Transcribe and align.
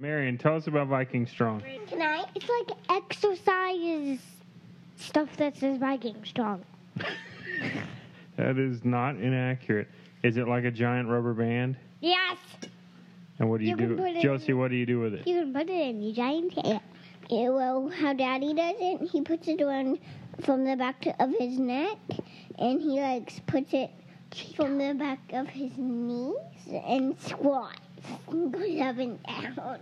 Marion, 0.00 0.38
tell 0.38 0.56
us 0.56 0.66
about 0.66 0.88
Viking 0.88 1.26
Strong. 1.26 1.62
Can 1.88 2.00
I? 2.00 2.24
It's 2.34 2.48
like 2.48 2.76
exercise 2.88 4.18
stuff 4.96 5.36
that 5.36 5.56
says 5.56 5.78
Viking 5.78 6.16
Strong. 6.24 6.64
That 8.36 8.56
is 8.56 8.86
not 8.86 9.16
inaccurate. 9.16 9.86
Is 10.22 10.38
it 10.38 10.48
like 10.48 10.64
a 10.64 10.70
giant 10.70 11.08
rubber 11.10 11.34
band? 11.34 11.76
Yes. 12.00 12.38
And 13.38 13.50
what 13.50 13.58
do 13.58 13.64
you, 13.66 13.72
You 13.72 13.76
can 13.76 13.96
do? 13.96 14.04
it 14.06 14.22
Josie, 14.22 14.52
in- 14.52 14.58
what 14.58 14.70
do 14.70 14.76
you 14.78 14.86
do 14.86 14.98
with 14.98 15.12
it? 15.12 15.26
You 15.26 15.40
can 15.42 15.52
put 15.52 15.68
it 15.68 15.88
in 15.90 16.00
your 16.02 16.14
giant 16.14 16.54
hair. 16.54 16.80
Yeah, 17.28 17.50
well, 17.50 17.88
how 17.90 18.14
Daddy 18.14 18.54
does 18.54 18.76
it, 18.80 19.10
he 19.10 19.20
puts 19.20 19.46
it 19.46 19.60
around 19.60 19.98
from 20.40 20.64
the 20.64 20.74
back 20.74 21.02
to- 21.02 21.22
of 21.22 21.34
his 21.38 21.58
neck, 21.58 21.98
and 22.58 22.80
he 22.80 22.98
like 22.98 23.44
puts 23.46 23.74
it 23.74 23.90
from 24.56 24.78
the 24.78 24.94
back 24.94 25.18
of 25.34 25.46
his 25.48 25.76
knees 25.76 26.36
and 26.70 27.20
squats, 27.20 27.78
goes 28.30 28.80
up 28.80 28.98
and 28.98 29.22
down. 29.22 29.78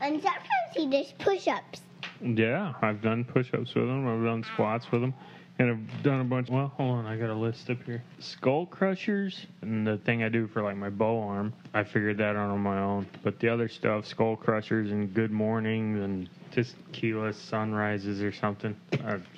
and 0.00 0.22
sometimes 0.22 0.74
he 0.74 0.86
does 0.86 1.12
push-ups. 1.18 1.80
Yeah, 2.22 2.72
I've 2.80 3.02
done 3.02 3.24
push-ups 3.24 3.74
with 3.74 3.84
him, 3.84 4.08
I've 4.08 4.24
done 4.24 4.44
squats 4.54 4.90
with 4.90 5.02
him. 5.02 5.14
and 5.58 5.70
I've 5.70 6.02
done 6.02 6.20
a 6.20 6.24
bunch. 6.24 6.50
Well, 6.50 6.72
hold 6.76 6.98
on, 6.98 7.06
I 7.06 7.16
got 7.16 7.30
a 7.30 7.34
list 7.34 7.70
up 7.70 7.82
here. 7.84 8.02
Skull 8.18 8.66
crushers, 8.66 9.46
and 9.62 9.86
the 9.86 9.96
thing 9.98 10.22
I 10.22 10.28
do 10.28 10.46
for 10.46 10.62
like 10.62 10.76
my 10.76 10.90
bow 10.90 11.20
arm, 11.22 11.52
I 11.74 11.84
figured 11.84 12.18
that 12.18 12.36
out 12.36 12.50
on 12.50 12.60
my 12.60 12.78
own. 12.78 13.06
But 13.22 13.40
the 13.40 13.48
other 13.48 13.68
stuff, 13.68 14.06
skull 14.06 14.36
crushers 14.36 14.90
and 14.90 15.12
good 15.14 15.30
mornings 15.30 16.02
and 16.02 16.28
just 16.56 16.74
keyless 16.92 17.36
sunrises 17.36 18.22
or 18.22 18.32
something. 18.32 18.74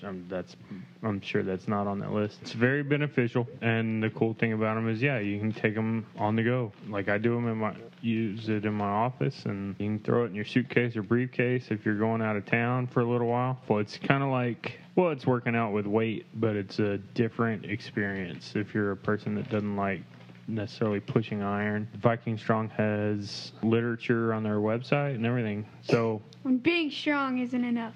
I'm, 0.05 0.25
that's, 0.29 0.55
I'm 1.03 1.21
sure 1.21 1.43
that's 1.43 1.67
not 1.67 1.89
on 1.89 1.99
that 1.99 2.13
list. 2.13 2.39
It's 2.43 2.53
very 2.53 2.85
beneficial, 2.85 3.47
and 3.61 4.01
the 4.01 4.11
cool 4.11 4.35
thing 4.35 4.53
about 4.53 4.77
them 4.77 4.89
is, 4.89 5.03
yeah, 5.03 5.19
you 5.19 5.39
can 5.41 5.53
take 5.53 5.75
them 5.75 6.07
on 6.17 6.37
the 6.37 6.45
go. 6.45 6.73
Like 6.89 7.09
I 7.09 7.19
do 7.19 7.35
them 7.35 7.49
in 7.49 7.59
my, 7.59 7.75
use 8.01 8.49
it 8.49 8.65
in 8.65 8.73
my 8.73 8.89
office, 8.89 9.45
and 9.47 9.75
you 9.81 9.87
can 9.87 9.99
throw 9.99 10.25
it 10.25 10.29
in 10.29 10.37
your 10.37 10.45
suitcase 10.45 10.97
or 10.97 11.03
briefcase 11.03 11.67
if 11.71 11.85
you're 11.85 11.99
going 11.99 12.23
out 12.23 12.37
of 12.37 12.47
town 12.47 12.87
for 12.87 13.01
a 13.01 13.11
little 13.11 13.27
while. 13.27 13.59
Well, 13.67 13.81
it's 13.81 13.99
kind 13.99 14.23
of 14.23 14.31
like, 14.31 14.79
well, 14.95 15.11
it's 15.11 15.27
working 15.27 15.57
out 15.57 15.73
with 15.73 15.87
weight, 15.87 16.27
but 16.35 16.55
it's 16.55 16.79
a 16.79 16.99
different 16.99 17.65
experience 17.65 18.53
if 18.55 18.75
you're 18.75 18.93
a 18.93 18.97
person 18.97 19.35
that 19.35 19.51
doesn't 19.51 19.77
like 19.77 20.03
necessarily 20.49 21.01
pushing 21.01 21.43
iron. 21.43 21.89
Viking 21.97 22.37
Strong 22.39 22.71
has 22.71 23.53
literature 23.63 24.33
on 24.33 24.43
their 24.43 24.57
website 24.59 25.15
and 25.15 25.27
everything. 25.27 25.67
So, 25.83 26.23
When 26.43 26.59
being 26.59 26.91
strong 26.91 27.39
isn't 27.39 27.65
enough. 27.65 27.95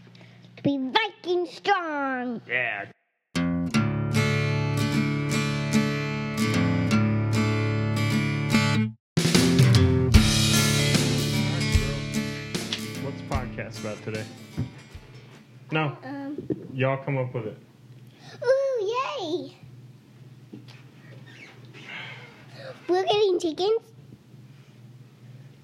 To 0.58 0.62
be 0.62 0.78
Viking 0.92 1.46
strong. 1.46 2.40
yeah. 2.46 2.86
What's 13.02 13.20
the 13.20 13.28
podcast 13.28 13.80
about 13.80 14.02
today? 14.04 14.24
No, 15.72 15.96
Um, 16.04 16.36
y'all 16.72 16.98
come 16.98 17.18
up 17.18 17.34
with 17.34 17.46
it. 17.46 17.58
ooh, 18.44 18.94
yay! 19.18 19.56
We're 22.92 23.04
getting 23.04 23.40
chickens. 23.40 23.80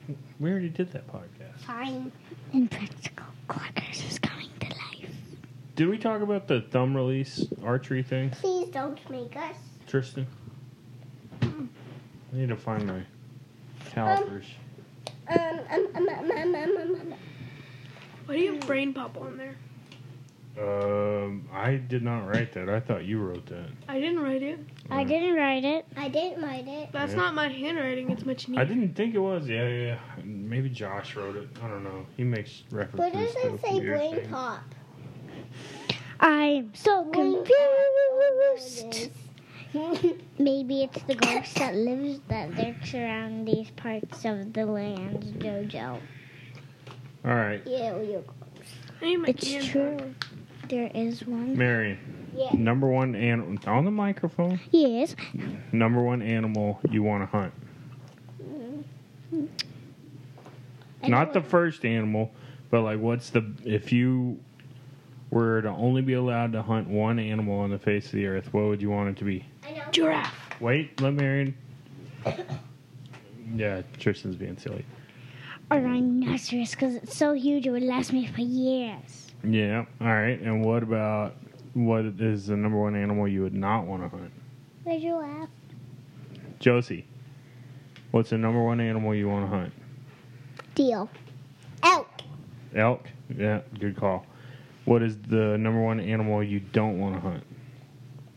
We 0.41 0.51
already 0.51 0.71
did 0.71 0.93
that 0.93 1.07
podcast. 1.09 1.59
Fine. 1.67 2.11
Impractical 2.55 3.27
Quackers 3.49 4.09
is 4.09 4.19
coming 4.19 4.49
to 4.61 4.69
life. 4.69 5.15
Did 5.75 5.89
we 5.89 5.99
talk 5.99 6.23
about 6.23 6.49
the 6.49 6.63
thumb 6.63 6.97
release 6.97 7.45
archery 7.63 8.03
thing, 8.03 8.31
Please 8.31 8.71
don't 8.71 8.99
make 9.11 9.37
us. 9.37 9.57
Tristan? 9.87 10.27
I 11.43 11.49
need 12.33 12.49
to 12.49 12.57
find 12.57 12.87
my 12.87 13.03
calipers. 13.91 14.47
Um, 15.29 15.39
um, 15.39 15.61
um, 15.97 16.09
um, 16.09 16.09
um, 16.09 16.31
um, 16.31 16.55
um, 16.55 16.95
um. 16.95 17.15
Why 18.25 18.37
do 18.37 18.41
you 18.41 18.53
have 18.53 18.61
brain 18.67 18.95
pop 18.95 19.19
on 19.21 19.37
there? 19.37 19.57
Um, 20.61 21.49
I 21.53 21.77
did 21.77 22.03
not 22.03 22.27
write 22.27 22.53
that. 22.55 22.69
I 22.69 22.81
thought 22.81 23.05
you 23.05 23.21
wrote 23.21 23.47
that. 23.47 23.69
I 23.89 24.01
didn't 24.01 24.21
write 24.21 24.43
it. 24.43 24.59
I 24.91 25.05
didn't 25.05 25.37
write 25.37 25.65
it. 25.65 25.87
I 25.97 26.09
didn't 26.09 26.43
write 26.43 26.67
it. 26.67 26.91
That's 26.93 27.13
Yeah. 27.13 27.19
not 27.19 27.35
my 27.35 27.49
handwriting. 27.49 28.11
It's 28.11 28.27
much 28.27 28.49
I 28.49 28.53
neater. 28.53 28.65
didn't 28.65 28.95
think 28.95 29.15
it 29.15 29.21
was. 29.21 29.49
Yeah, 29.49 29.69
yeah. 29.69 29.99
yeah. 30.17 30.23
Maybe 30.25 30.69
Josh 30.69 31.15
wrote 31.15 31.37
it. 31.37 31.49
I 31.63 31.69
don't 31.69 31.85
know. 31.85 32.07
He 32.17 32.25
makes 32.25 32.65
references. 32.73 32.99
What 32.99 33.13
does 33.13 33.33
to 33.35 33.55
it 33.55 33.61
say, 33.61 33.69
computer 33.69 33.97
brain 33.97 34.15
thing. 34.17 34.29
pop? 34.31 34.63
I'm 36.21 36.75
so 36.75 37.05
confused. 37.05 39.11
Maybe 40.39 40.83
it's 40.85 41.03
the 41.03 41.15
ghost 41.15 41.55
that 41.57 41.75
lives 41.77 42.21
that 42.29 42.57
lurks 42.57 42.95
around 42.95 43.45
these 43.45 43.71
parts 43.73 44.25
of 44.25 44.53
the 44.55 44.65
land, 44.67 45.23
Jojo. 45.39 46.01
All 47.25 47.35
right, 47.35 47.63
yeah, 47.67 47.97
you 48.01 48.25
I 49.01 49.05
need 49.05 49.17
my 49.19 49.29
It's 49.29 49.47
hand 49.47 49.65
true. 49.67 50.15
There 50.69 50.91
is 50.95 51.27
one. 51.27 51.57
Marion. 51.57 51.99
Yeah. 52.35 52.51
Number 52.53 52.89
one 52.89 53.15
animal 53.15 53.59
on 53.67 53.85
the 53.85 53.91
microphone. 53.91 54.61
Yes. 54.71 55.17
Number 55.73 56.03
one 56.03 56.23
animal 56.23 56.81
you 56.91 57.03
want 57.03 57.23
to 57.23 57.27
hunt. 57.27 57.53
Mm-hmm. 59.35 59.47
Not 61.09 61.33
the 61.33 61.41
first 61.41 61.85
animal, 61.85 62.31
but 62.71 62.83
like 62.83 62.99
what's 63.01 63.31
the 63.31 63.45
if 63.65 63.93
you 63.93 64.39
were 65.31 65.63
to 65.63 65.69
only 65.69 66.03
be 66.03 66.15
allowed 66.15 66.53
to 66.53 66.63
hunt 66.63 66.89
one 66.89 67.19
animal 67.19 67.59
on 67.61 67.71
the 67.71 67.79
face 67.79 68.07
of 68.07 68.13
the 68.13 68.27
earth, 68.27 68.53
what 68.53 68.65
would 68.65 68.81
you 68.83 68.91
want 68.91 69.11
it 69.11 69.17
to 69.19 69.25
be? 69.25 69.45
Giraffe. 69.91 70.61
Wait, 70.61 71.01
let 71.01 71.15
Marion. 71.15 71.57
Yeah, 73.55 73.81
Tristan's 73.99 74.37
being 74.37 74.59
silly. 74.59 74.85
A 75.71 75.81
rhinoceros, 75.81 76.73
because 76.73 76.97
it's 76.97 77.17
so 77.17 77.33
huge 77.33 77.67
it 77.67 77.71
would 77.71 77.83
last 77.83 78.13
me 78.13 78.27
for 78.27 78.43
years. 78.43 79.28
Yeah. 79.45 79.85
All 80.01 80.07
right. 80.07 80.41
And 80.41 80.65
what 80.65 80.83
about 80.83 81.35
what 81.75 82.05
is 82.05 82.47
the 82.47 82.57
number 82.57 82.79
one 82.79 82.97
animal 82.97 83.29
you 83.29 83.43
would 83.43 83.55
not 83.55 83.87
want 83.87 84.03
to 84.03 84.09
hunt? 84.09 84.33
The 84.85 84.99
giraffe. 84.99 85.49
Josie, 86.59 87.07
what's 88.11 88.31
the 88.31 88.39
number 88.39 88.63
one 88.63 88.81
animal 88.81 89.15
you 89.15 89.29
want 89.29 89.49
to 89.49 89.57
hunt? 89.57 89.73
Deal. 90.75 91.09
Elk. 91.83 92.09
Elk. 92.75 93.07
Yeah, 93.37 93.61
good 93.79 93.97
call. 93.97 94.27
What 94.85 95.03
is 95.03 95.19
the 95.19 95.59
number 95.59 95.81
one 95.81 96.01
animal 96.01 96.43
you 96.43 96.61
don't 96.61 96.99
want 96.99 97.15
to 97.15 97.21
hunt? 97.21 97.45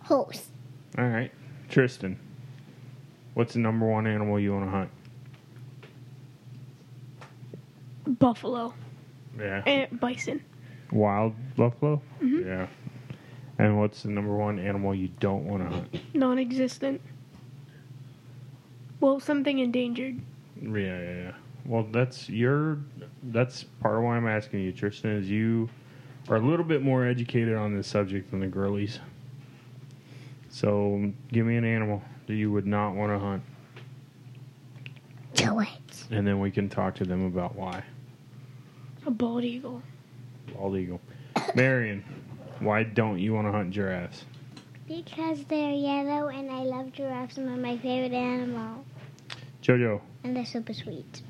Horse. 0.03 0.49
All 0.97 1.07
right. 1.07 1.31
Tristan, 1.69 2.19
what's 3.33 3.53
the 3.53 3.59
number 3.59 3.85
one 3.85 4.05
animal 4.05 4.39
you 4.39 4.53
want 4.53 4.65
to 4.65 4.71
hunt? 4.71 4.89
Buffalo. 8.19 8.73
Yeah. 9.39 9.63
And 9.65 9.99
bison. 9.99 10.43
Wild 10.91 11.33
buffalo? 11.55 12.01
Mhm. 12.21 12.45
Yeah. 12.45 12.67
And 13.57 13.79
what's 13.79 14.03
the 14.03 14.09
number 14.09 14.35
one 14.35 14.59
animal 14.59 14.95
you 14.95 15.09
don't 15.19 15.45
want 15.45 15.63
to 15.63 15.69
hunt? 15.69 16.15
Non 16.15 16.39
existent. 16.39 17.01
Well, 18.99 19.19
something 19.19 19.59
endangered. 19.59 20.19
Yeah, 20.61 20.69
yeah, 20.79 21.13
yeah. 21.15 21.31
Well, 21.65 21.87
that's 21.91 22.29
your. 22.29 22.77
That's 23.23 23.63
part 23.63 23.97
of 23.97 24.03
why 24.03 24.17
I'm 24.17 24.27
asking 24.27 24.61
you, 24.61 24.71
Tristan. 24.71 25.11
Is 25.11 25.29
you 25.29 25.69
are 26.29 26.35
a 26.37 26.39
little 26.41 26.65
bit 26.65 26.81
more 26.81 27.05
educated 27.05 27.55
on 27.55 27.75
this 27.75 27.87
subject 27.87 28.31
than 28.31 28.39
the 28.41 28.47
girlies. 28.47 28.99
So, 30.49 31.11
give 31.31 31.45
me 31.45 31.55
an 31.55 31.63
animal 31.65 32.01
that 32.27 32.33
you 32.35 32.51
would 32.51 32.67
not 32.67 32.93
want 32.93 33.11
to 33.11 33.19
hunt, 33.19 33.41
Do 35.33 35.61
it. 35.61 36.05
and 36.11 36.27
then 36.27 36.39
we 36.39 36.51
can 36.51 36.67
talk 36.67 36.93
to 36.95 37.05
them 37.05 37.25
about 37.25 37.55
why. 37.55 37.83
A 39.05 39.11
bald 39.11 39.43
eagle. 39.45 39.81
Bald 40.53 40.75
eagle. 40.77 41.01
Marion, 41.55 42.03
why 42.59 42.83
don't 42.83 43.19
you 43.19 43.33
want 43.33 43.47
to 43.47 43.51
hunt 43.51 43.71
giraffes? 43.71 44.25
Because 44.87 45.43
they're 45.45 45.71
yellow 45.71 46.27
and 46.27 46.51
I 46.51 46.61
love 46.63 46.91
giraffes 46.91 47.37
and 47.37 47.47
they're 47.47 47.55
my 47.57 47.77
favorite 47.77 48.13
animal. 48.13 48.83
Jojo, 49.63 50.01
And 50.23 50.35
they're 50.35 50.45
super 50.45 50.73
sweet. 50.73 51.21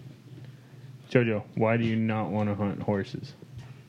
Jojo, 1.12 1.44
why 1.56 1.78
do 1.78 1.84
you 1.86 1.96
not 1.96 2.30
want 2.32 2.50
to 2.50 2.56
hunt 2.56 2.82
horses? 2.82 3.34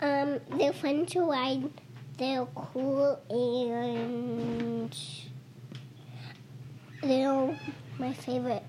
Um, 0.00 0.40
they're 0.58 0.72
fun 0.72 1.06
to 1.06 1.20
ride. 1.20 1.70
They're 2.18 2.46
cool 2.54 3.20
and 3.30 4.92
they're 7.02 7.58
my 7.98 8.12
favorite 8.12 8.62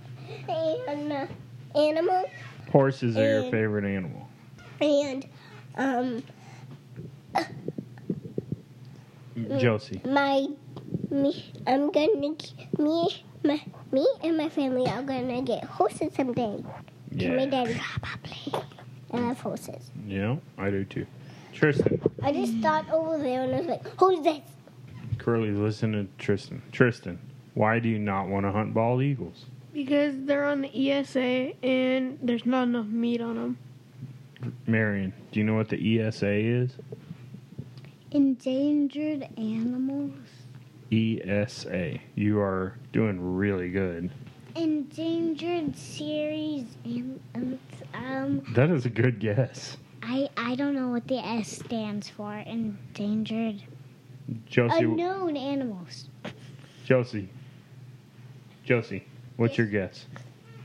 animal. 1.76 2.30
Horses 2.72 3.18
are 3.18 3.28
your 3.28 3.46
Um, 3.46 3.52
favorite 3.52 3.86
animal. 3.86 4.28
And 4.80 5.28
um, 5.76 6.24
Mm. 9.36 9.60
Josie. 9.60 10.02
my 10.06 10.48
me, 11.10 11.54
I'm 11.66 11.92
gonna 11.92 12.16
me 12.78 13.24
my 13.44 13.62
me 13.92 14.08
and 14.24 14.38
my 14.38 14.50
family 14.50 14.86
are 14.88 15.02
gonna 15.04 15.42
get 15.42 15.64
horses 15.64 16.14
someday. 16.14 16.64
To 17.20 17.30
my 17.30 17.44
Yeah. 17.44 17.46
daddy. 17.46 17.80
I 19.12 19.20
love 19.20 19.40
horses. 19.40 19.92
Yeah, 20.08 20.38
I 20.58 20.70
do 20.72 20.84
too. 20.86 21.06
Tristan. 21.52 22.00
I 22.24 22.32
just 22.32 22.54
thought 22.58 22.90
over 22.92 23.18
there 23.20 23.44
and 23.44 23.54
I 23.54 23.58
was 23.60 23.68
like, 23.68 23.88
who's 24.00 24.24
this? 24.24 24.42
Curly, 25.20 25.52
listen 25.52 25.92
to 25.94 26.08
Tristan. 26.18 26.64
Tristan, 26.72 27.20
why 27.54 27.78
do 27.80 27.90
you 27.90 28.00
not 28.00 28.28
want 28.28 28.46
to 28.46 28.52
hunt 28.52 28.74
bald 28.74 29.04
eagles? 29.04 29.46
Because 29.74 30.16
they're 30.26 30.46
on 30.46 30.62
the 30.62 30.92
ESA 30.92 31.54
and 31.64 32.18
there's 32.22 32.46
not 32.46 32.64
enough 32.64 32.88
meat 32.88 33.22
on 33.22 33.36
them. 33.36 33.58
Marion, 34.68 35.14
do 35.32 35.40
you 35.40 35.46
know 35.46 35.54
what 35.56 35.70
the 35.70 36.00
ESA 36.00 36.32
is? 36.34 36.72
Endangered 38.14 39.28
animals. 39.38 40.14
ESA. 40.92 41.98
You 42.14 42.40
are 42.40 42.78
doing 42.92 43.36
really 43.36 43.72
good. 43.72 44.12
Endangered 44.56 45.76
series 45.76 46.78
and 46.86 47.20
um, 47.34 47.60
um 47.96 48.44
That 48.54 48.70
is 48.70 48.86
a 48.86 48.90
good 48.92 49.20
guess. 49.20 49.78
I 50.04 50.30
I 50.38 50.54
don't 50.54 50.76
know 50.76 50.90
what 50.90 51.08
the 51.08 51.18
S 51.18 51.48
stands 51.48 52.08
for. 52.08 52.36
Endangered 52.36 53.64
Josie, 54.46 54.84
unknown 54.84 55.36
animals. 55.36 56.08
Josie, 56.86 57.30
Josie, 58.64 59.08
what's 59.38 59.58
your 59.58 59.66
guess? 59.66 60.06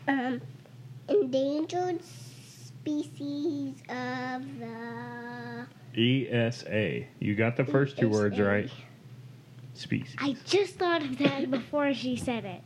Um, 0.06 0.42
endangered 1.08 2.04
species 2.04 3.80
of 3.88 4.42
the. 4.60 5.66
ESA. 5.96 7.04
You 7.20 7.34
got 7.34 7.56
the 7.56 7.64
first 7.64 7.98
two 7.98 8.08
words 8.08 8.38
right. 8.38 8.70
Species. 9.74 10.16
I 10.18 10.36
just 10.44 10.74
thought 10.74 11.02
of 11.02 11.18
that 11.18 11.50
before 11.50 11.94
she 11.94 12.16
said 12.16 12.44
it. 12.44 12.60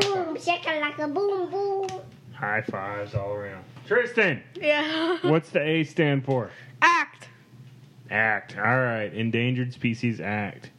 Boom, 0.00 0.36
shakalaka, 0.36 1.12
boom, 1.12 1.50
boom. 1.50 2.00
High 2.32 2.62
fives 2.62 3.14
all 3.14 3.32
around. 3.32 3.64
Tristan, 3.86 4.42
Yeah. 4.54 5.18
what's 5.28 5.50
the 5.50 5.60
A 5.60 5.84
stand 5.84 6.24
for? 6.24 6.50
Act. 6.82 7.28
Act. 8.10 8.56
All 8.56 8.62
right. 8.80 9.12
Endangered 9.12 9.72
Species 9.72 10.20
Act. 10.20 10.70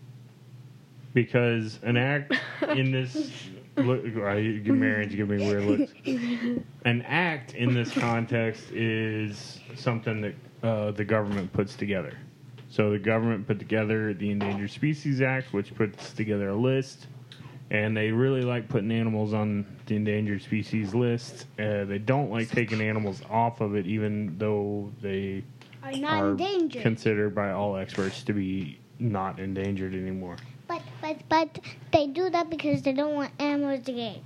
Because 1.13 1.79
an 1.83 1.97
act 1.97 2.33
in 2.69 2.91
this. 2.91 3.49
Look, 3.75 4.05
I 4.17 4.41
give 4.41 4.75
Marion 4.75 5.09
give 5.09 5.29
me 5.29 5.37
weird 5.37 5.63
looks. 5.63 5.93
An 6.85 7.01
act 7.03 7.53
in 7.53 7.75
this 7.75 7.91
context 7.91 8.71
is 8.71 9.59
something 9.75 10.19
that 10.21 10.33
uh, 10.63 10.91
the 10.91 11.05
government 11.05 11.51
puts 11.53 11.75
together. 11.75 12.17
So 12.69 12.91
the 12.91 12.99
government 12.99 13.47
put 13.47 13.59
together 13.59 14.13
the 14.13 14.29
Endangered 14.29 14.71
Species 14.71 15.21
Act, 15.21 15.53
which 15.53 15.73
puts 15.75 16.11
together 16.11 16.49
a 16.49 16.55
list, 16.55 17.07
and 17.71 17.95
they 17.95 18.11
really 18.11 18.41
like 18.41 18.67
putting 18.67 18.91
animals 18.91 19.33
on 19.33 19.65
the 19.85 19.95
endangered 19.95 20.41
species 20.41 20.93
list. 20.93 21.45
Uh, 21.59 21.85
they 21.85 21.97
don't 21.97 22.29
like 22.29 22.49
taking 22.49 22.81
animals 22.81 23.21
off 23.29 23.61
of 23.61 23.75
it, 23.75 23.85
even 23.87 24.37
though 24.37 24.91
they 25.01 25.43
Are 25.83 25.91
not 25.93 26.21
are 26.23 26.31
endangered. 26.31 26.81
considered 26.81 27.33
by 27.35 27.51
all 27.51 27.77
experts 27.77 28.23
to 28.23 28.33
be 28.33 28.79
not 28.99 29.39
endangered 29.39 29.93
anymore. 29.93 30.35
but 30.67 30.81
but 31.01 31.17
but 31.29 31.59
they 31.93 32.07
do 32.07 32.29
that 32.29 32.49
because 32.49 32.81
they 32.81 32.93
don't 32.93 33.13
want 33.15 33.31
animals 33.39 33.83
to 33.85 33.93
get. 33.93 34.17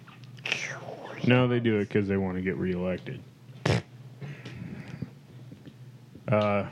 No, 1.27 1.47
they 1.47 1.59
do 1.59 1.77
it 1.77 1.89
because 1.89 2.07
they 2.07 2.17
want 2.17 2.37
to 2.37 2.41
get 2.41 2.57
reelected. 2.57 3.21
Uh, 6.31 6.65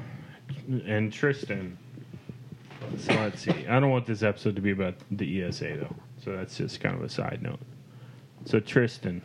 and 0.86 1.12
Tristan. 1.12 1.78
So 2.98 3.14
let's 3.14 3.42
see. 3.42 3.68
I 3.68 3.80
don't 3.80 3.92
want 3.92 4.06
this 4.06 4.24
episode 4.24 4.56
to 4.56 4.62
be 4.62 4.72
about 4.72 4.96
the 5.12 5.44
ESA 5.44 5.78
though, 5.78 5.96
so 6.24 6.36
that's 6.36 6.58
just 6.58 6.80
kind 6.80 6.96
of 6.96 7.04
a 7.04 7.10
side 7.10 7.42
note. 7.42 7.60
So 8.46 8.60
Tristan, 8.60 9.22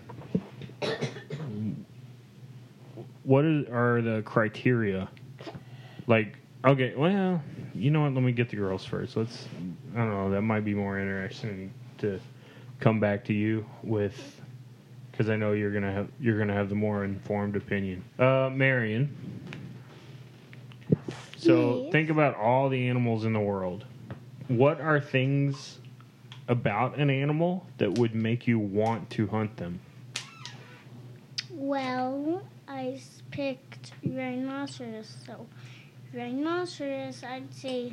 what 3.23 3.45
is, 3.45 3.67
are 3.69 4.03
the 4.03 4.23
criteria? 4.23 5.09
Like, 6.07 6.37
okay, 6.65 6.95
well, 6.97 7.41
you 7.75 7.91
know 7.91 8.03
what? 8.03 8.13
Let 8.15 8.23
me 8.23 8.33
get 8.33 8.51
the 8.51 8.57
girls 8.57 8.85
first. 8.85 9.17
Let's. 9.17 9.47
I 9.95 9.99
don't 9.99 10.11
know. 10.11 10.31
That 10.31 10.43
might 10.43 10.65
be 10.65 10.75
more 10.75 10.99
interesting 10.99 11.73
to 11.99 12.21
come 12.81 12.99
back 12.99 13.25
to 13.27 13.33
you 13.33 13.65
with 13.83 14.41
because 15.11 15.31
I 15.31 15.37
know 15.37 15.53
you're 15.53 15.73
gonna 15.73 15.93
have 15.93 16.09
you're 16.19 16.39
gonna 16.39 16.55
have 16.55 16.69
the 16.69 16.75
more 16.75 17.05
informed 17.05 17.55
opinion. 17.55 18.05
Uh, 18.19 18.51
Marion. 18.53 19.17
So 21.44 21.81
Yes. 21.82 21.93
think 21.93 22.08
about 22.08 22.37
all 22.37 22.70
the 22.70 22.88
animals 22.88 23.26
in 23.26 23.35
the 23.35 23.41
world. 23.41 23.85
What 24.49 24.81
are 24.81 24.99
things 24.99 25.79
about 26.49 26.96
an 26.96 27.11
animal 27.11 27.67
that 27.76 27.99
would 27.99 28.14
make 28.14 28.46
you 28.46 28.58
want 28.58 29.11
to 29.11 29.26
hunt 29.26 29.58
them? 29.58 29.79
Well, 31.50 32.43
I 32.67 32.99
picked 33.31 33.93
rhinoceros. 34.02 35.14
So, 35.26 35.46
rhinoceros, 36.14 37.23
I'd 37.23 37.52
say 37.52 37.93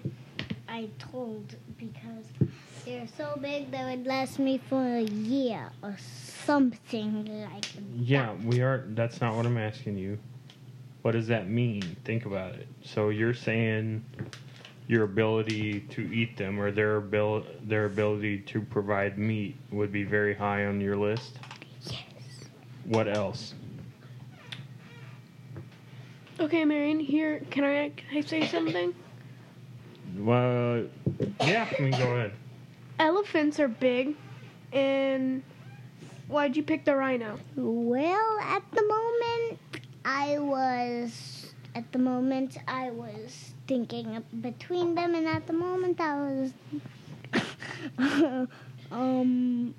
I 0.69 0.87
told 0.97 1.57
because 1.77 2.25
they're 2.85 3.07
so 3.17 3.37
big 3.41 3.69
they 3.69 3.83
would 3.83 4.07
last 4.07 4.39
me 4.39 4.59
for 4.59 4.81
a 4.81 5.01
year 5.01 5.71
or 5.83 5.97
something 6.45 7.25
like 7.43 7.65
Yeah, 7.97 8.33
we 8.45 8.61
are. 8.61 8.85
That's 8.91 9.19
not 9.19 9.35
what 9.35 9.45
I'm 9.45 9.57
asking 9.57 9.97
you. 9.97 10.17
What 11.01 11.11
does 11.11 11.27
that 11.27 11.49
mean? 11.49 11.81
Think 12.03 12.25
about 12.25 12.53
it. 12.55 12.67
So 12.83 13.09
you're 13.09 13.33
saying 13.33 14.05
your 14.87 15.03
ability 15.03 15.79
to 15.79 16.01
eat 16.13 16.37
them 16.37 16.59
or 16.59 16.71
their 16.71 16.97
abil- 16.97 17.45
their 17.63 17.85
ability 17.85 18.39
to 18.39 18.61
provide 18.61 19.17
meat 19.17 19.55
would 19.71 19.91
be 19.91 20.03
very 20.03 20.35
high 20.35 20.65
on 20.65 20.81
your 20.81 20.97
list. 20.97 21.39
Yes. 21.85 21.95
What 22.85 23.07
else? 23.07 23.53
Okay, 26.39 26.65
Marion, 26.65 26.99
here, 26.99 27.41
can 27.51 27.63
I, 27.63 27.89
can 27.89 28.17
I 28.17 28.21
say 28.21 28.47
something? 28.47 28.93
Well, 30.17 30.85
yeah. 31.41 31.67
I 31.77 31.81
mean, 31.81 31.91
go 31.91 32.15
ahead. 32.15 32.33
Elephants 32.99 33.59
are 33.59 33.67
big, 33.67 34.15
and 34.73 35.43
why'd 36.27 36.57
you 36.57 36.63
pick 36.63 36.83
the 36.83 36.95
rhino? 36.95 37.37
Well, 37.55 38.39
at 38.41 38.63
the 38.71 38.81
moment, 38.81 39.59
I 40.05 40.39
was. 40.39 41.53
At 41.73 41.89
the 41.93 41.99
moment, 41.99 42.57
I 42.67 42.89
was 42.91 43.53
thinking 43.67 44.21
between 44.41 44.93
them, 44.95 45.15
and 45.15 45.27
at 45.27 45.47
the 45.47 45.53
moment, 45.53 46.01
I 46.01 46.15
was. 46.15 46.53
um. 48.91 49.73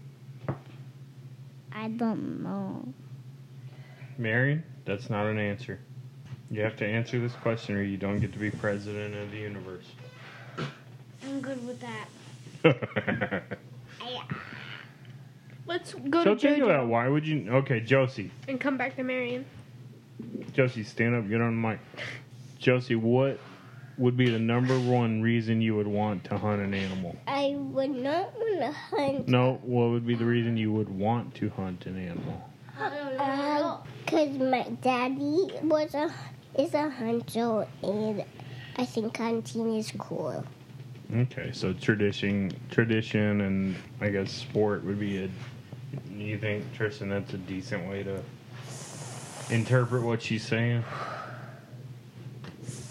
I 1.75 1.89
don't 1.89 2.43
know. 2.43 2.87
Marion, 4.19 4.63
that's 4.85 5.11
not 5.11 5.27
an 5.27 5.39
answer. 5.39 5.81
You 6.51 6.61
have 6.61 6.77
to 6.77 6.87
answer 6.87 7.19
this 7.19 7.35
question, 7.35 7.77
or 7.77 7.83
you 7.83 7.97
don't 7.97 8.21
get 8.21 8.33
to 8.35 8.39
be 8.39 8.51
president 8.51 9.15
of 9.15 9.31
the 9.31 9.39
universe. 9.39 9.87
I'm 11.25 11.41
good 11.41 11.67
with 11.67 11.81
that. 11.81 12.09
Let's 15.67 15.95
go 15.95 16.25
to 16.25 16.25
Josie. 16.25 16.25
so 16.25 16.35
to 16.35 16.41
think 16.41 16.65
about 16.65 16.89
why 16.89 17.09
would 17.09 17.27
you? 17.27 17.49
Okay, 17.51 17.81
Josie. 17.81 18.31
and 18.49 18.61
come 18.61 18.77
back 18.77 18.97
to 18.97 19.03
Marion. 19.03 19.47
Josie, 20.53 20.85
stand 20.85 21.15
up, 21.15 21.29
get 21.29 21.41
on 21.41 21.63
the 21.63 21.69
mic. 21.69 21.79
Josie, 22.59 22.95
what 22.95 23.39
would 23.99 24.17
be 24.17 24.31
the 24.31 24.39
number 24.39 24.79
one 24.79 25.23
reason 25.23 25.61
you 25.61 25.77
would 25.77 25.87
want 25.87 26.25
to 26.25 26.39
hunt 26.39 26.61
an 26.61 26.75
animal? 26.75 27.17
I 27.27 27.55
would 27.57 27.91
not 27.91 28.33
want 28.37 28.61
to 28.61 28.73
hunt 28.73 29.29
No, 29.29 29.61
what 29.63 29.91
would 29.91 30.07
be 30.07 30.15
the 30.15 30.25
reason 30.25 30.57
you 30.57 30.73
would 30.73 30.89
want 30.89 31.35
to 31.37 31.51
hunt 31.51 31.87
an 31.87 31.99
animal? 31.99 32.49
because 34.05 34.41
uh, 34.41 34.45
my 34.45 34.69
daddy 34.83 35.49
was 35.63 35.95
a 35.95 36.13
is 36.59 36.75
a 36.75 36.91
hunter 36.91 37.67
and 37.83 38.25
I 38.77 38.85
think 38.85 39.17
hunting 39.17 39.77
is 39.77 39.93
cool. 39.99 40.45
Okay, 41.15 41.51
so 41.53 41.73
tradition, 41.75 42.51
tradition, 42.71 43.43
and 43.43 43.77
I 44.01 44.09
guess 44.09 44.33
sport 44.33 44.85
would 44.85 44.99
be 44.99 45.25
a. 45.25 45.31
You 46.11 46.39
think 46.39 46.73
Tristan? 46.73 47.11
That's 47.11 47.35
a 47.35 47.39
decent 47.39 47.89
way 47.89 48.03
to 48.03 48.23
interpret 49.51 50.03
what 50.03 50.23
she's 50.23 50.45
saying. 50.45 50.85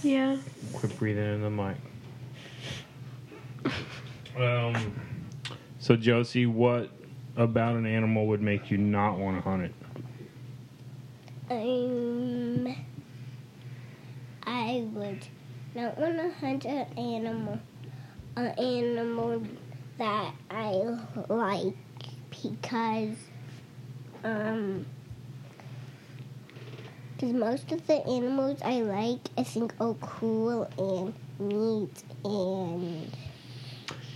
Yeah. 0.03 0.37
Quit 0.73 0.97
breathing 0.97 1.35
in 1.35 1.41
the 1.41 1.49
mic. 1.49 1.77
Um. 4.37 4.93
So 5.79 5.97
Josie, 5.97 6.45
what 6.45 6.89
about 7.35 7.75
an 7.75 7.85
animal 7.85 8.27
would 8.27 8.41
make 8.41 8.71
you 8.71 8.77
not 8.77 9.17
want 9.17 9.35
to 9.37 9.41
hunt 9.41 9.63
it? 9.63 9.73
Um, 11.49 12.73
I 14.43 14.87
would 14.93 15.27
not 15.75 15.97
want 15.97 16.17
to 16.17 16.31
hunt 16.39 16.65
an 16.65 16.87
animal, 16.97 17.59
an 18.37 18.47
animal 18.57 19.43
that 19.97 20.33
I 20.49 20.97
like 21.27 21.75
because, 22.29 23.17
um, 24.23 24.85
because 27.21 27.35
most 27.35 27.71
of 27.71 27.85
the 27.85 28.03
animals 28.07 28.59
I 28.63 28.81
like 28.81 29.19
I 29.37 29.43
think 29.43 29.73
are 29.79 29.93
cool 30.01 30.67
and 30.79 31.13
neat 31.39 32.03
and 32.25 33.11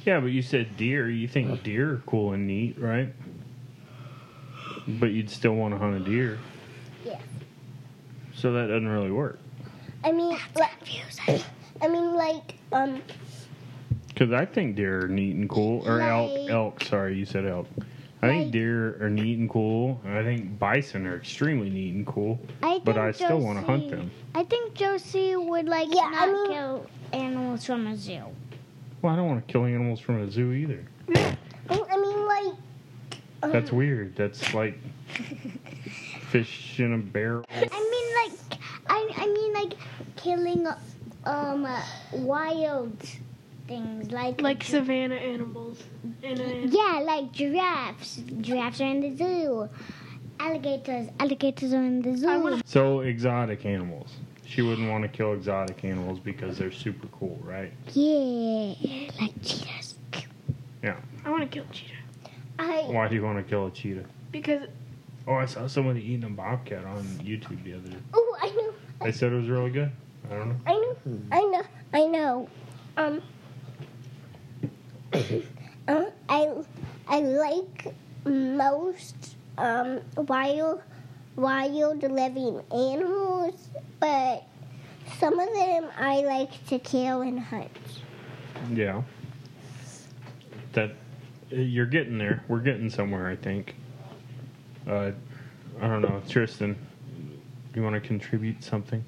Yeah, 0.06 0.20
but 0.20 0.28
you 0.28 0.42
said 0.42 0.76
deer. 0.76 1.10
You 1.10 1.28
think 1.28 1.62
deer 1.62 1.94
are 1.94 2.04
cool 2.08 2.34
and 2.34 2.48
neat, 2.48 2.80
right? 2.80 3.14
But 4.88 5.12
you'd 5.12 5.30
still 5.30 5.54
want 5.54 5.76
to 5.76 5.78
hunt 5.78 5.96
a 5.96 6.00
deer. 6.00 6.40
Yeah. 7.06 7.20
So 8.34 8.54
that 8.54 8.68
doesn't 8.68 8.88
really 8.88 9.12
work. 9.12 9.40
I 10.04 10.12
mean, 10.12 10.38
like, 10.56 11.44
I 11.82 11.88
mean, 11.88 12.14
like, 12.16 12.56
um, 12.72 13.02
Because 14.08 14.32
I 14.32 14.46
think 14.46 14.76
deer 14.76 15.06
are 15.06 15.08
neat 15.08 15.36
and 15.36 15.50
cool. 15.50 15.88
Or 15.88 16.02
elk. 16.02 16.32
Like- 16.32 16.50
Elk. 16.50 16.84
Sorry, 16.84 17.18
you 17.18 17.26
said 17.26 17.46
elk. 17.46 17.68
I 18.25 18.29
think 18.29 18.51
deer 18.51 18.98
are 19.03 19.10
neat 19.10 19.38
and 19.39 19.50
cool. 19.50 20.00
and 20.03 20.17
I 20.17 20.24
think 20.24 20.58
bison 20.60 21.05
are 21.08 21.15
extremely 21.17 21.70
neat 21.70 21.94
and 21.94 22.05
cool. 22.05 22.39
I 22.63 22.79
But 22.84 22.98
I 22.98 23.12
still 23.12 23.39
wanna 23.39 23.62
hunt 23.62 23.89
them. 23.89 24.12
I 24.34 24.44
think 24.44 24.74
Josie 24.74 25.36
would 25.36 25.65
like 25.67 25.88
Yeah, 25.94 26.10
not 26.10 26.29
I 26.29 26.32
mean- 26.32 26.48
kill 26.51 26.86
animals 27.13 27.65
from 27.65 27.88
a 27.88 27.96
zoo. 27.96 28.24
Well, 29.01 29.13
I 29.13 29.17
don't 29.17 29.27
want 29.27 29.46
to 29.48 29.51
kill 29.51 29.65
animals 29.65 30.00
from 30.00 30.22
a 30.22 30.32
zoo 30.32 30.51
either. 30.53 30.84
I 31.15 31.38
I 31.70 31.98
mean, 31.98 32.25
like. 32.25 32.53
um, 33.44 33.51
That's 33.51 33.72
weird. 33.72 34.15
That's 34.15 34.53
like 34.53 34.77
fish 36.29 36.79
in 36.79 36.94
a 36.94 36.98
barrel. 36.98 37.46
I 37.50 37.60
mean, 37.62 38.32
like, 38.50 38.60
I, 38.89 39.10
I 39.17 39.27
mean, 39.27 39.53
like, 39.53 39.74
killing 40.15 40.67
um 41.25 41.65
uh, 41.65 41.82
wild 42.13 42.98
things 43.68 44.12
like 44.12 44.42
Like 44.42 44.64
savannah 44.64 45.16
animals. 45.16 45.84
And 46.24 46.40
a, 46.40 46.68
yeah, 46.68 47.02
like 47.04 47.32
giraffes. 47.32 48.22
Giraffes 48.42 48.82
are 48.82 48.86
in 48.86 49.02
the 49.02 49.16
zoo. 49.16 49.70
Alligators, 50.40 51.10
alligators 51.20 51.74
are 51.74 51.84
in 51.84 52.02
the 52.02 52.18
zoo. 52.18 52.62
So 52.66 53.00
exotic 53.02 53.66
animals. 53.66 54.12
She 54.46 54.62
wouldn't 54.62 54.90
want 54.90 55.04
to 55.04 55.08
kill 55.08 55.34
exotic 55.34 55.84
animals 55.84 56.20
because 56.20 56.58
they're 56.58 56.72
super 56.72 57.08
cool, 57.08 57.40
right? 57.44 57.72
yeah, 57.94 59.10
like 59.20 59.34
cheetahs. 59.44 59.96
Yeah. 60.84 60.98
I 61.24 61.30
want 61.30 61.44
to 61.44 61.50
kill 61.50 61.66
a 61.68 61.74
cheetah 61.74 61.94
I. 62.60 62.82
Why 62.84 63.08
do 63.08 63.16
you 63.16 63.24
want 63.24 63.38
to 63.38 63.44
kill 63.44 63.68
a 63.68 63.72
cheetah? 63.72 64.06
because 64.32 64.68
Oh, 65.28 65.34
I 65.34 65.46
saw 65.46 65.66
somebody 65.66 66.02
eating 66.02 66.26
a 66.26 66.30
bobcat 66.30 66.86
on 66.86 67.04
YouTube 67.24 67.64
the 67.64 67.74
other 67.74 67.90
day. 67.90 67.98
Oh, 68.14 68.38
I 68.40 68.50
know. 68.50 68.74
They 69.02 69.12
said 69.12 69.34
it 69.34 69.36
was 69.36 69.50
really 69.50 69.72
good. 69.72 69.92
I 70.30 70.36
don't 70.36 70.50
know. 70.50 70.56
I 70.68 70.74
know. 70.74 70.96
I 71.32 71.42
know. 71.42 71.64
I 71.94 72.06
know. 72.06 72.50
Um. 72.98 73.22
Uh, 75.88 76.06
I 76.30 76.52
I 77.08 77.20
like 77.20 77.94
most 78.26 79.36
um 79.58 80.02
wild 80.16 80.82
wild 81.36 82.02
living 82.04 82.62
animals, 82.72 83.70
but 84.00 84.44
some 85.20 85.40
of 85.40 85.54
them 85.54 85.88
I 85.98 86.22
like 86.22 86.66
to 86.68 86.80
kill 86.80 87.22
and 87.22 87.40
hunt. 87.40 87.70
Yeah. 88.74 89.04
That 90.74 90.94
you're 91.50 91.86
getting 91.86 92.18
there. 92.18 92.44
We're 92.48 92.60
getting 92.60 92.90
somewhere, 92.90 93.28
I 93.28 93.36
think. 93.36 93.76
Uh, 94.88 95.12
I 95.82 95.88
don't 95.88 96.02
know, 96.02 96.22
Tristan. 96.28 96.76
You 97.74 97.84
want 97.84 97.96
to 97.96 98.02
contribute 98.02 98.64
something 98.64 99.04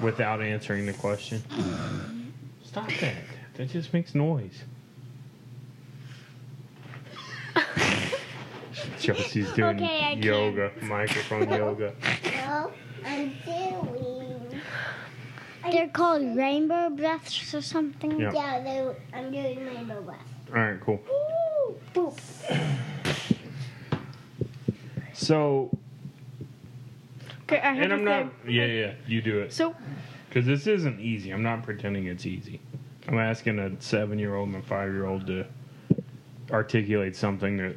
without 0.00 0.42
answering 0.42 0.86
the 0.86 0.92
question? 0.94 1.42
Stop 2.64 2.88
that. 3.00 3.14
That 3.54 3.68
just 3.70 3.92
makes 3.92 4.14
noise. 4.14 4.64
Chelsea's 9.00 9.52
doing 9.52 9.76
Okay, 9.76 9.98
I 9.98 10.14
can. 10.14 10.22
yoga, 10.22 10.72
microphone 10.82 11.48
yoga. 11.50 11.94
No, 12.46 12.72
I'm 13.04 13.32
doing. 13.44 14.60
They're 15.70 15.88
called 15.88 16.36
rainbow 16.36 16.90
breaths 16.90 17.54
or 17.54 17.62
something. 17.62 18.20
Yeah. 18.20 18.32
Yeah, 18.32 18.60
they- 18.62 18.96
I'm 19.16 19.30
doing 19.30 19.64
rainbow 19.64 20.02
breaths. 20.02 20.22
All 20.54 20.60
right, 20.60 20.80
cool. 20.80 21.00
Woo! 21.08 21.76
Boop. 21.94 22.18
So, 25.12 25.70
okay, 27.44 27.60
I 27.60 27.72
have 27.72 27.78
and 27.82 27.90
to 27.90 27.94
I'm 27.94 28.04
not. 28.04 28.32
Yeah, 28.46 28.66
yeah, 28.66 28.92
you 29.06 29.22
do 29.22 29.38
it. 29.40 29.52
So 29.52 29.74
Because 30.28 30.44
this 30.44 30.66
isn't 30.66 31.00
easy. 31.00 31.30
I'm 31.30 31.42
not 31.42 31.62
pretending 31.62 32.06
it's 32.06 32.26
easy. 32.26 32.60
I'm 33.08 33.18
asking 33.18 33.58
a 33.58 33.80
seven 33.80 34.18
year 34.18 34.34
old 34.34 34.48
and 34.48 34.56
a 34.56 34.62
five 34.62 34.92
year 34.92 35.06
old 35.06 35.26
to 35.26 35.46
articulate 36.50 37.16
something 37.16 37.56
that 37.58 37.76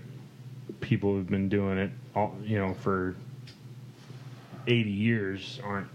people 0.82 1.14
who've 1.14 1.30
been 1.30 1.50
doing 1.50 1.78
it, 1.78 1.92
all, 2.16 2.36
you 2.44 2.58
know, 2.58 2.74
for 2.74 3.16
80 4.68 4.90
years 4.90 5.60
aren't 5.64 5.88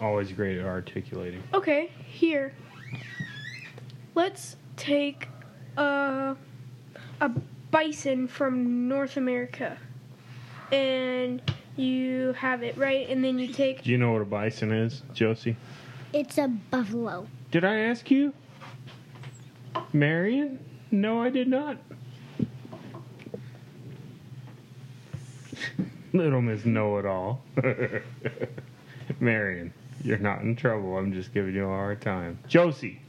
always 0.00 0.32
great 0.32 0.58
at 0.58 0.64
articulating. 0.66 1.42
okay, 1.52 1.90
here. 2.06 2.52
Let's 4.14 4.56
take 4.76 5.28
a 5.76 6.36
a 7.20 7.28
bison 7.70 8.26
from 8.28 8.88
North 8.88 9.16
America, 9.16 9.76
and 10.72 11.42
you 11.76 12.32
have 12.32 12.62
it 12.62 12.76
right, 12.76 13.08
and 13.08 13.22
then 13.24 13.38
you 13.38 13.52
take 13.52 13.82
Do 13.82 13.90
you 13.90 13.98
know 13.98 14.12
what 14.12 14.22
a 14.22 14.24
bison 14.24 14.72
is, 14.72 15.02
Josie? 15.14 15.56
It's 16.12 16.38
a 16.38 16.48
buffalo. 16.48 17.26
Did 17.50 17.64
I 17.64 17.76
ask 17.76 18.10
you? 18.10 18.32
Marion? 19.92 20.58
No, 20.90 21.22
I 21.22 21.30
did 21.30 21.48
not. 21.48 21.78
Little 26.12 26.40
Miss 26.40 26.64
Know 26.64 26.98
It 26.98 27.06
All. 27.06 27.42
Marion, 29.20 29.72
you're 30.02 30.18
not 30.18 30.42
in 30.42 30.56
trouble. 30.56 30.96
I'm 30.96 31.12
just 31.12 31.34
giving 31.34 31.54
you 31.54 31.64
a 31.64 31.68
hard 31.68 32.00
time. 32.00 32.38
Josie, 32.48 33.00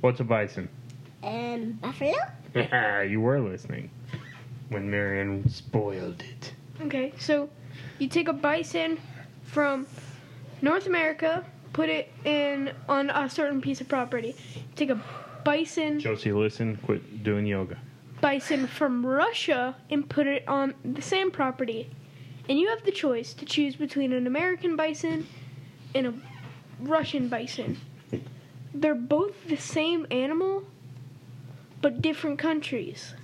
what's 0.00 0.20
a 0.20 0.24
bison? 0.24 0.68
Um, 1.22 1.78
buffalo? 1.80 2.14
you 3.02 3.20
were 3.20 3.40
listening 3.40 3.90
when 4.68 4.90
Marion 4.90 5.48
spoiled 5.48 6.22
it. 6.22 6.52
Okay, 6.82 7.12
so 7.18 7.48
you 7.98 8.08
take 8.08 8.28
a 8.28 8.32
bison 8.32 8.98
from 9.42 9.86
North 10.62 10.86
America, 10.86 11.44
put 11.72 11.88
it 11.88 12.12
in 12.24 12.72
on 12.88 13.10
a 13.10 13.28
certain 13.28 13.60
piece 13.60 13.80
of 13.80 13.88
property. 13.88 14.36
Take 14.76 14.90
a 14.90 15.02
bison 15.48 15.98
Josie, 15.98 16.30
listen. 16.30 16.76
Quit 16.76 17.22
doing 17.22 17.46
yoga. 17.46 17.78
bison 18.20 18.66
from 18.66 19.06
Russia 19.06 19.74
and 19.88 20.06
put 20.06 20.26
it 20.26 20.46
on 20.46 20.74
the 20.84 21.00
same 21.00 21.30
property. 21.30 21.88
And 22.50 22.58
you 22.58 22.68
have 22.68 22.84
the 22.84 22.92
choice 22.92 23.32
to 23.34 23.46
choose 23.46 23.74
between 23.74 24.12
an 24.12 24.26
American 24.26 24.76
bison 24.76 25.26
and 25.94 26.06
a 26.06 26.14
Russian 26.80 27.28
bison. 27.28 27.80
They're 28.74 28.94
both 28.94 29.48
the 29.48 29.56
same 29.56 30.06
animal, 30.10 30.64
but 31.80 32.02
different 32.02 32.38
countries. 32.38 33.14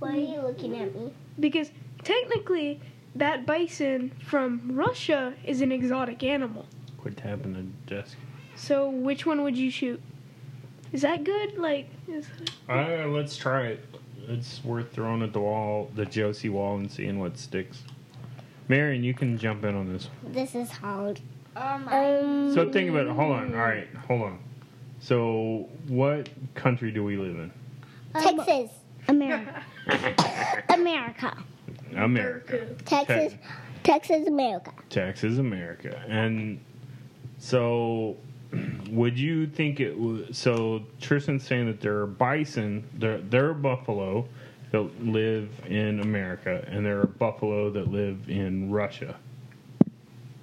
Why 0.00 0.16
are 0.16 0.16
you 0.16 0.40
looking 0.40 0.76
at 0.76 0.92
me? 0.96 1.12
Because 1.38 1.70
technically, 2.02 2.80
that 3.14 3.46
bison 3.46 4.10
from 4.24 4.72
Russia 4.72 5.34
is 5.44 5.60
an 5.60 5.70
exotic 5.70 6.24
animal. 6.24 6.66
Quit 6.98 7.18
tapping 7.18 7.52
the 7.52 7.94
desk. 7.94 8.16
So, 8.56 8.90
which 8.90 9.24
one 9.24 9.42
would 9.42 9.56
you 9.56 9.70
shoot? 9.70 10.02
Is 10.92 11.02
that 11.02 11.24
good? 11.24 11.56
Like, 11.58 11.88
is 12.08 12.26
Uh, 12.68 13.06
let's 13.08 13.36
try 13.36 13.66
it. 13.68 13.84
It's 14.28 14.62
worth 14.64 14.92
throwing 14.92 15.22
at 15.22 15.32
the 15.32 15.40
wall, 15.40 15.90
the 15.94 16.04
Josie 16.06 16.48
wall, 16.48 16.76
and 16.76 16.90
seeing 16.90 17.18
what 17.18 17.38
sticks. 17.38 17.82
Marion, 18.68 19.02
you 19.02 19.14
can 19.14 19.36
jump 19.38 19.64
in 19.64 19.74
on 19.74 19.92
this. 19.92 20.08
This 20.22 20.54
is 20.54 20.70
hard. 20.70 21.20
Um, 21.56 21.88
Um, 21.88 22.54
So 22.54 22.70
think 22.70 22.90
about 22.90 23.06
it. 23.06 23.12
Hold 23.12 23.32
on. 23.32 23.52
All 23.54 23.60
right, 23.60 23.88
hold 24.06 24.22
on. 24.22 24.38
So, 25.00 25.68
what 25.88 26.28
country 26.54 26.90
do 26.92 27.02
we 27.02 27.16
live 27.16 27.36
in? 27.36 27.50
Texas. 28.20 28.70
America. 29.08 29.62
America. 30.68 31.36
America. 31.96 32.66
Texas. 32.84 33.34
Texas, 33.82 34.28
America. 34.28 34.72
Texas, 34.90 35.38
America. 35.38 36.00
And 36.06 36.60
so, 37.38 38.16
would 38.90 39.18
you 39.18 39.46
think 39.46 39.80
it 39.80 39.98
was. 39.98 40.36
So, 40.36 40.82
Tristan's 41.00 41.46
saying 41.46 41.66
that 41.66 41.80
there 41.80 41.98
are 41.98 42.06
bison, 42.06 42.84
there, 42.94 43.18
there 43.18 43.50
are 43.50 43.54
buffalo 43.54 44.26
that 44.72 45.04
live 45.04 45.50
in 45.66 46.00
America, 46.00 46.64
and 46.68 46.84
there 46.84 47.00
are 47.00 47.06
buffalo 47.06 47.70
that 47.70 47.88
live 47.88 48.28
in 48.28 48.70
Russia. 48.70 49.16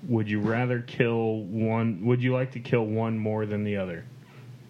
Would 0.07 0.29
you 0.29 0.39
rather 0.39 0.81
kill 0.81 1.41
one? 1.43 2.05
Would 2.05 2.21
you 2.21 2.33
like 2.33 2.51
to 2.53 2.59
kill 2.59 2.85
one 2.85 3.17
more 3.17 3.45
than 3.45 3.63
the 3.63 3.77
other? 3.77 4.05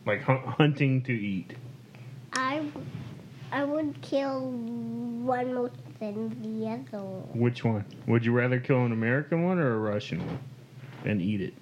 Like 0.06 0.22
hun- 0.22 0.44
hunting 0.44 1.04
to 1.04 1.14
eat. 1.14 1.54
I, 2.34 2.64
I 3.52 3.64
would 3.64 4.02
kill 4.02 4.50
one 4.50 5.54
more 5.54 5.72
than 6.00 6.30
the 6.42 6.68
other. 6.70 7.08
Which 7.34 7.64
one? 7.64 7.86
Would 8.08 8.26
you 8.26 8.32
rather 8.32 8.60
kill 8.60 8.86
an 8.86 8.92
American 8.92 9.44
one 9.44 9.60
or 9.60 9.74
a 9.74 9.78
Russian 9.78 10.26
one 10.26 10.40
and 11.06 11.22
eat 11.22 11.42
it? 11.42 11.54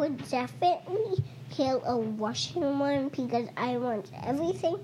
I 0.00 0.04
would 0.04 0.30
definitely 0.30 1.22
kill 1.50 1.84
a 1.84 2.00
Russian 2.00 2.78
one 2.78 3.10
because 3.10 3.48
I 3.54 3.76
want 3.76 4.10
everything 4.24 4.82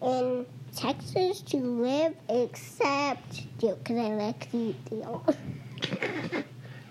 in 0.00 0.46
Texas 0.74 1.42
to 1.42 1.58
live 1.58 2.14
except 2.30 3.58
deer 3.58 3.74
because 3.74 3.98
I 3.98 4.14
like 4.14 4.50
to 4.50 4.56
eat 4.56 4.84
deer. 4.86 6.06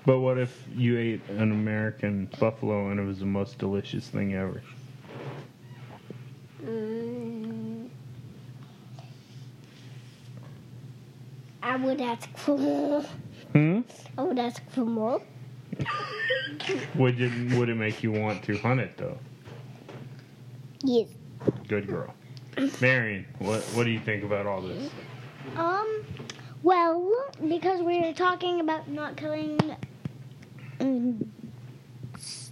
But 0.05 0.19
what 0.19 0.38
if 0.38 0.63
you 0.75 1.00
ate 1.00 1.22
an 1.29 1.51
American 1.51 2.29
buffalo 2.39 2.91
and 2.91 3.00
it 3.00 3.03
was 3.03 3.17
the 3.17 3.25
most 3.25 3.57
delicious 3.57 4.07
thing 4.10 4.36
ever? 4.36 4.62
Mm. 6.63 7.89
I 11.63 11.75
would 11.77 12.00
ask 12.00 12.29
for 12.38 12.60
more. 12.60 13.01
Hmm? 13.53 13.81
I 14.15 14.22
would 14.22 14.38
ask 14.38 14.62
for 14.69 14.86
more. 14.86 15.19
Would 16.96 17.22
it 17.22 17.53
would 17.53 17.70
it 17.70 17.75
make 17.75 18.01
you 18.01 18.12
want 18.12 18.44
to 18.44 18.58
hunt 18.58 18.79
it 18.79 18.98
though? 18.98 19.17
Yes. 20.84 21.10
Good 21.67 21.88
girl. 21.88 22.13
Marion, 22.82 23.25
what 23.39 23.62
what 23.74 23.84
do 23.84 23.91
you 23.91 24.00
think 24.00 24.24
about 24.24 24.46
all 24.46 24.62
this? 24.62 24.89
Um, 25.58 26.03
well, 26.63 27.32
because 27.48 27.82
we 27.82 28.00
were 28.00 28.13
talking 28.13 28.62
about 28.62 28.88
not 28.88 29.17
killing. 29.17 29.60
Um, 30.79 31.32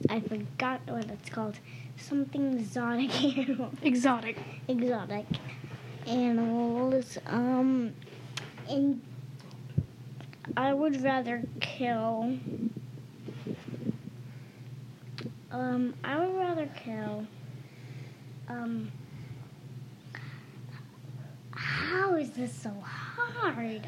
I 0.10 0.20
forgot 0.20 0.82
what 0.88 1.06
it's 1.06 1.30
called. 1.30 1.60
Something 1.98 2.60
exotic 2.60 3.24
animal. 3.24 3.72
Exotic. 3.82 4.38
Exotic 4.68 5.26
animals. 6.06 7.18
Um, 7.28 7.94
and 8.70 9.02
I 10.58 10.74
would 10.74 11.02
rather 11.02 11.44
kill. 11.62 12.38
Um, 15.54 15.94
I 16.04 16.18
would 16.20 16.36
rather 16.36 16.68
kill. 16.84 17.28
Um, 18.50 18.92
how 21.52 22.16
is 22.16 22.32
this 22.32 22.54
so 22.54 22.72
hard? 22.84 23.86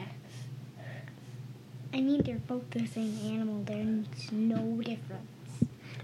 I 1.94 2.02
mean, 2.02 2.22
they're 2.24 2.36
both 2.38 2.70
the 2.70 2.86
same 2.86 3.18
animal. 3.26 3.64
There's 3.64 4.32
no 4.32 4.80
difference. 4.82 5.32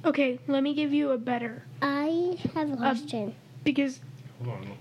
Okay, 0.04 0.40
let 0.48 0.64
me 0.64 0.74
give 0.74 0.94
you 0.94 1.12
a 1.12 1.18
better 1.18 1.64
I 1.82 2.38
have 2.56 2.72
a 2.74 2.78
question. 2.78 3.36
because 3.64 4.00
Hold 4.44 4.58
on. 4.58 4.78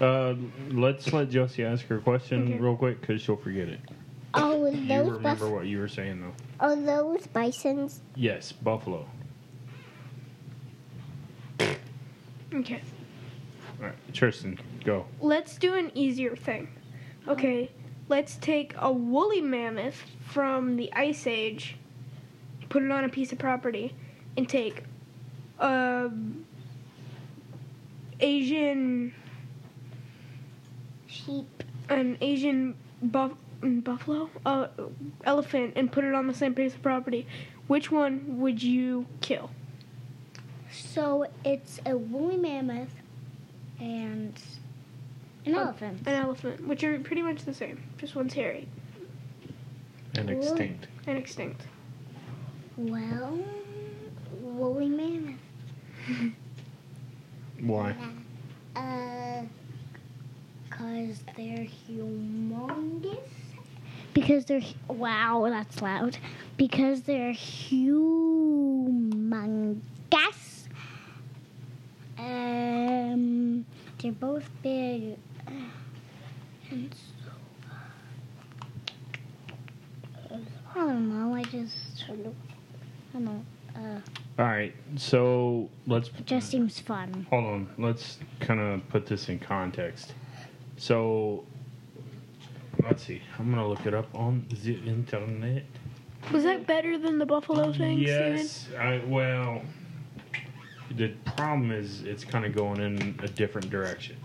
Uh, 0.00 0.34
let's 0.72 1.10
let 1.12 1.30
Josie 1.30 1.64
ask 1.64 1.86
her 1.86 1.98
question 1.98 2.44
Okay. 2.44 2.58
real 2.58 2.76
quick 2.76 3.00
because 3.00 3.22
she'll 3.22 3.36
forget 3.36 3.68
it. 3.68 3.80
Oh, 4.34 4.66
You 4.66 4.88
those 4.88 5.12
remember 5.12 5.44
bus- 5.46 5.50
what 5.50 5.66
you 5.66 5.78
were 5.78 5.88
saying 5.88 6.20
though? 6.20 6.32
are 6.60 6.74
those 6.76 7.26
bisons? 7.28 8.00
Yes, 8.16 8.52
buffalo. 8.52 9.06
Okay, 12.54 12.82
All 13.80 13.86
right, 13.86 13.94
Tristan, 14.12 14.58
go. 14.84 15.06
let's 15.20 15.56
do 15.56 15.74
an 15.74 15.90
easier 15.94 16.36
thing. 16.36 16.68
Okay, 17.28 17.70
let's 18.08 18.36
take 18.36 18.74
a 18.78 18.90
woolly 18.92 19.40
mammoth 19.40 20.02
from 20.20 20.76
the 20.76 20.92
Ice 20.92 21.26
Age, 21.26 21.76
put 22.68 22.82
it 22.82 22.90
on 22.90 23.04
a 23.04 23.08
piece 23.08 23.32
of 23.32 23.38
property, 23.38 23.94
and 24.36 24.48
take 24.48 24.84
a 25.58 26.10
Asian 28.20 29.12
Sheep. 31.06 31.64
an 31.88 32.16
Asian 32.20 32.74
buff, 33.02 33.32
mm, 33.60 33.82
buffalo 33.84 34.30
uh, 34.46 34.68
elephant 35.24 35.72
and 35.76 35.90
put 35.92 36.04
it 36.04 36.14
on 36.14 36.26
the 36.26 36.34
same 36.34 36.54
piece 36.54 36.74
of 36.74 36.82
property. 36.82 37.26
Which 37.66 37.90
one 37.90 38.38
would 38.40 38.62
you 38.62 39.06
kill? 39.20 39.50
So 40.72 41.26
it's 41.44 41.80
a 41.84 41.96
woolly 41.96 42.36
mammoth 42.36 42.94
and 43.78 44.32
an 45.44 45.54
Oh. 45.54 45.60
elephant. 45.60 46.00
An 46.06 46.14
elephant, 46.14 46.66
which 46.66 46.82
are 46.84 46.98
pretty 47.00 47.22
much 47.22 47.44
the 47.44 47.54
same. 47.54 47.82
Just 47.98 48.14
one's 48.14 48.32
hairy 48.34 48.68
And 50.14 50.28
Woolly. 50.30 50.46
extinct. 50.46 50.86
and 51.06 51.18
extinct. 51.18 51.62
Well, 52.76 53.38
woolly 54.40 54.88
mammoth. 54.88 55.40
Why? 57.60 57.94
Uh, 58.74 59.42
Because 60.70 61.22
they're 61.36 61.66
humongous. 61.88 63.18
Because 64.14 64.44
they're 64.46 64.62
wow, 64.88 65.46
that's 65.48 65.80
loud. 65.82 66.16
Because 66.56 67.02
they're 67.02 67.32
humongous. 67.32 69.80
Um, 72.22 73.66
they're 74.00 74.12
both 74.12 74.48
big. 74.62 75.16
And 76.70 76.94
so, 76.94 77.30
I 80.74 80.78
don't 80.78 81.08
know. 81.08 81.34
I 81.34 81.42
just 81.44 82.04
I 82.08 82.14
don't 83.12 83.24
know. 83.24 83.44
Uh, 83.76 84.00
All 84.38 84.46
right, 84.46 84.74
so 84.96 85.68
let's 85.86 86.08
it 86.08 86.26
just 86.26 86.50
seems 86.50 86.78
fun. 86.78 87.26
hold 87.30 87.44
on. 87.44 87.68
Let's 87.78 88.18
kind 88.40 88.60
of 88.60 88.86
put 88.88 89.06
this 89.06 89.28
in 89.28 89.38
context. 89.38 90.14
So, 90.76 91.44
let's 92.82 93.02
see. 93.04 93.20
I'm 93.38 93.50
gonna 93.50 93.66
look 93.68 93.86
it 93.86 93.94
up 93.94 94.14
on 94.14 94.46
the 94.62 94.74
internet. 94.86 95.64
Was 96.32 96.44
that 96.44 96.66
better 96.66 96.98
than 96.98 97.18
the 97.18 97.26
buffalo 97.26 97.72
thing, 97.72 97.98
Steven? 97.98 98.36
Yes, 98.36 98.68
I 98.78 99.02
well. 99.06 99.62
The 100.96 101.08
problem 101.36 101.70
is 101.70 102.02
it's 102.02 102.24
kind 102.24 102.44
of 102.44 102.54
going 102.54 102.80
in 102.80 103.18
a 103.22 103.28
different 103.28 103.70
direction. 103.70 104.16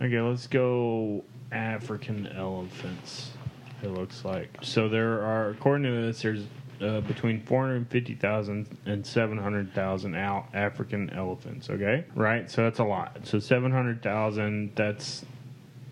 Okay, 0.00 0.20
let's 0.20 0.46
go 0.46 1.24
African 1.52 2.26
elephants. 2.28 3.30
It 3.82 3.88
looks 3.88 4.24
like 4.24 4.58
so. 4.62 4.88
There 4.88 5.22
are, 5.22 5.50
according 5.50 5.84
to 5.84 6.06
this, 6.06 6.22
there's 6.22 6.44
uh, 6.80 7.00
between 7.02 7.42
450,000 7.42 8.78
and 8.86 9.06
700,000 9.06 10.14
out 10.14 10.46
African 10.54 11.10
elephants. 11.10 11.70
Okay, 11.70 12.04
right? 12.14 12.50
So 12.50 12.62
that's 12.62 12.78
a 12.78 12.84
lot. 12.84 13.18
So 13.24 13.38
700,000. 13.38 14.72
That's 14.74 15.24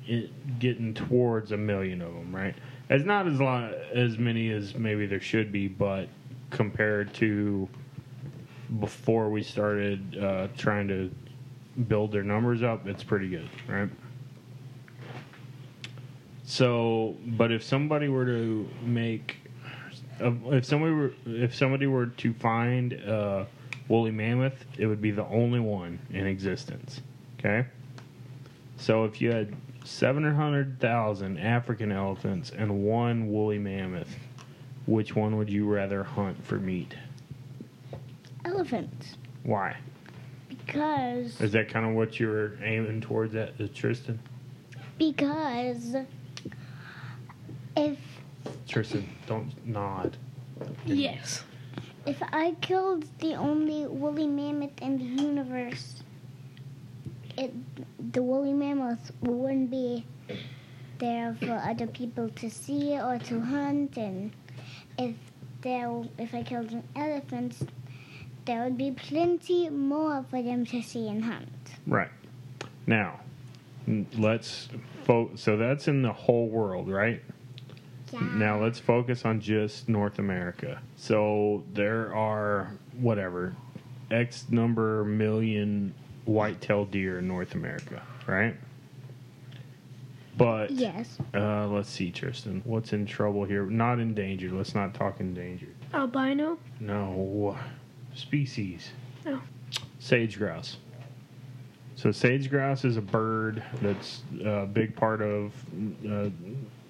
it, 0.07 0.59
getting 0.59 0.94
towards 0.94 1.53
a 1.53 1.57
million 1.57 2.03
of 2.03 2.12
them, 2.12 2.35
right? 2.35 2.55
It's 2.90 3.05
not 3.05 3.27
as 3.27 3.40
lot 3.40 3.72
as 3.94 4.18
many 4.18 4.50
as 4.50 4.74
maybe 4.74 5.07
there 5.07 5.20
should 5.20 5.50
be, 5.50 5.68
but 5.68 6.09
compared 6.50 7.14
to 7.14 7.68
before 8.81 9.29
we 9.31 9.43
started 9.43 10.19
uh, 10.19 10.49
trying 10.57 10.89
to 10.89 11.11
build 11.89 12.13
their 12.13 12.23
numbers 12.23 12.63
up, 12.63 12.87
it's 12.87 13.05
pretty 13.05 13.29
good, 13.29 13.49
right? 13.69 13.89
So, 16.45 17.17
but 17.27 17.51
if 17.51 17.63
somebody 17.63 18.09
were 18.09 18.27
to 18.27 18.69
make, 18.83 19.37
uh, 20.21 20.33
if 20.53 20.65
somebody 20.65 20.93
were, 20.93 21.13
if 21.27 21.55
somebody 21.55 21.87
were 21.87 22.07
to 22.07 22.35
find 22.35 22.93
a 22.93 23.47
woolly 23.89 24.11
mammoth, 24.11 24.65
it 24.79 24.87
would 24.87 25.01
be 25.01 25.11
the 25.11 25.27
only 25.27 25.61
one 25.61 25.99
in 26.11 26.27
existence. 26.27 27.01
Okay. 27.39 27.67
So 28.77 29.05
if 29.05 29.21
you 29.21 29.31
had 29.31 29.55
seven 29.85 30.25
hundred 30.35 30.81
thousand 30.81 31.39
African 31.39 31.91
elephants 31.91 32.51
and 32.51 32.85
one 32.85 33.31
woolly 33.31 33.59
mammoth, 33.59 34.15
which 34.87 35.17
one 35.17 35.37
would 35.37 35.51
you 35.51 35.67
rather 35.67 36.05
hunt 36.05 36.45
for 36.45 36.57
meat? 36.57 36.95
Elephants. 38.45 39.17
Why? 39.43 39.77
Because 40.49 41.41
Is 41.41 41.53
that 41.53 41.69
kind 41.69 41.87
of 41.87 41.93
what 41.93 42.19
you 42.21 42.29
were 42.29 42.57
aiming 42.63 43.01
towards, 43.01 43.35
at, 43.35 43.55
uh, 43.61 43.67
Tristan? 43.75 44.19
because 44.99 45.97
if 47.77 47.99
Tristan, 48.69 49.09
don't 49.27 49.53
nod. 49.67 50.17
Yes. 50.87 51.43
if 52.07 52.23
I 52.33 52.53
killed 52.61 53.05
the 53.19 53.35
only 53.35 53.87
woolly 53.87 54.27
mammoth 54.29 54.81
in 54.81 54.99
the 54.99 55.23
universe, 55.23 56.03
it 57.37 57.53
the 58.13 58.23
woolly 58.23 58.53
mammoth 58.53 59.11
wouldn't 59.23 59.71
be 59.71 60.07
there 60.99 61.37
for 61.41 61.55
other 61.55 61.87
people 61.89 62.29
to 62.31 62.49
see 62.49 62.97
or 62.99 63.19
to 63.19 63.41
hunt, 63.41 63.97
and 63.97 64.31
if 64.99 65.17
there 65.63 65.91
if 66.19 66.33
I 66.35 66.43
killed 66.45 66.71
an 66.71 66.85
elephant, 66.95 67.57
there 68.45 68.65
would 68.65 68.77
be 68.79 68.91
plenty 68.91 69.69
more 69.69 70.25
for 70.31 70.43
them 70.43 70.67
to 70.67 70.83
see 70.83 71.09
and 71.09 71.25
hunt. 71.25 71.49
Right. 71.87 72.11
Now, 72.87 73.21
let's 74.19 74.69
fo- 75.05 75.31
so 75.35 75.57
that's 75.57 75.89
in 75.89 76.03
the 76.03 76.13
whole 76.13 76.49
world, 76.49 76.89
right? 76.89 77.23
yeah. 78.13 78.21
Now 78.21 78.63
let's 78.63 78.79
focus 78.79 79.25
on 79.25 79.41
just 79.41 79.89
North 79.89 80.19
America. 80.19 80.81
So 80.97 81.65
there 81.73 82.15
are 82.15 82.71
whatever 83.01 83.57
X 84.11 84.47
number 84.51 85.05
million 85.05 85.95
white-tailed 86.27 86.91
deer 86.91 87.19
in 87.19 87.27
North 87.29 87.55
America, 87.55 88.03
right? 88.27 88.55
But 90.37 90.71
Yes. 90.71 91.19
uh, 91.33 91.67
let's 91.69 91.89
see, 91.91 92.11
Tristan, 92.11 92.61
what's 92.65 92.93
in 92.93 93.07
trouble 93.07 93.45
here? 93.45 93.65
Not 93.67 93.99
endangered. 94.01 94.53
Let's 94.53 94.75
not 94.75 94.93
talk 94.95 95.21
endangered. 95.21 95.75
Albino? 95.93 96.59
No 96.81 97.57
species. 98.14 98.90
Oh. 99.27 99.40
Sage 99.98 100.38
grouse. 100.38 100.77
So 101.96 102.11
sage 102.11 102.50
grouse 102.50 102.85
is 102.85 102.96
a 102.96 103.03
bird 103.03 103.62
that's 103.81 104.22
a 104.44 104.66
big 104.66 104.96
part 104.96 105.22
of 105.22 105.53
uh, 106.09 106.29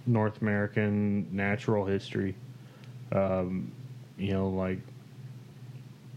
North 0.06 0.40
American 0.42 1.28
natural 1.34 1.84
history. 1.84 2.34
Um, 3.12 3.70
you 4.16 4.32
know, 4.32 4.48
like 4.48 4.78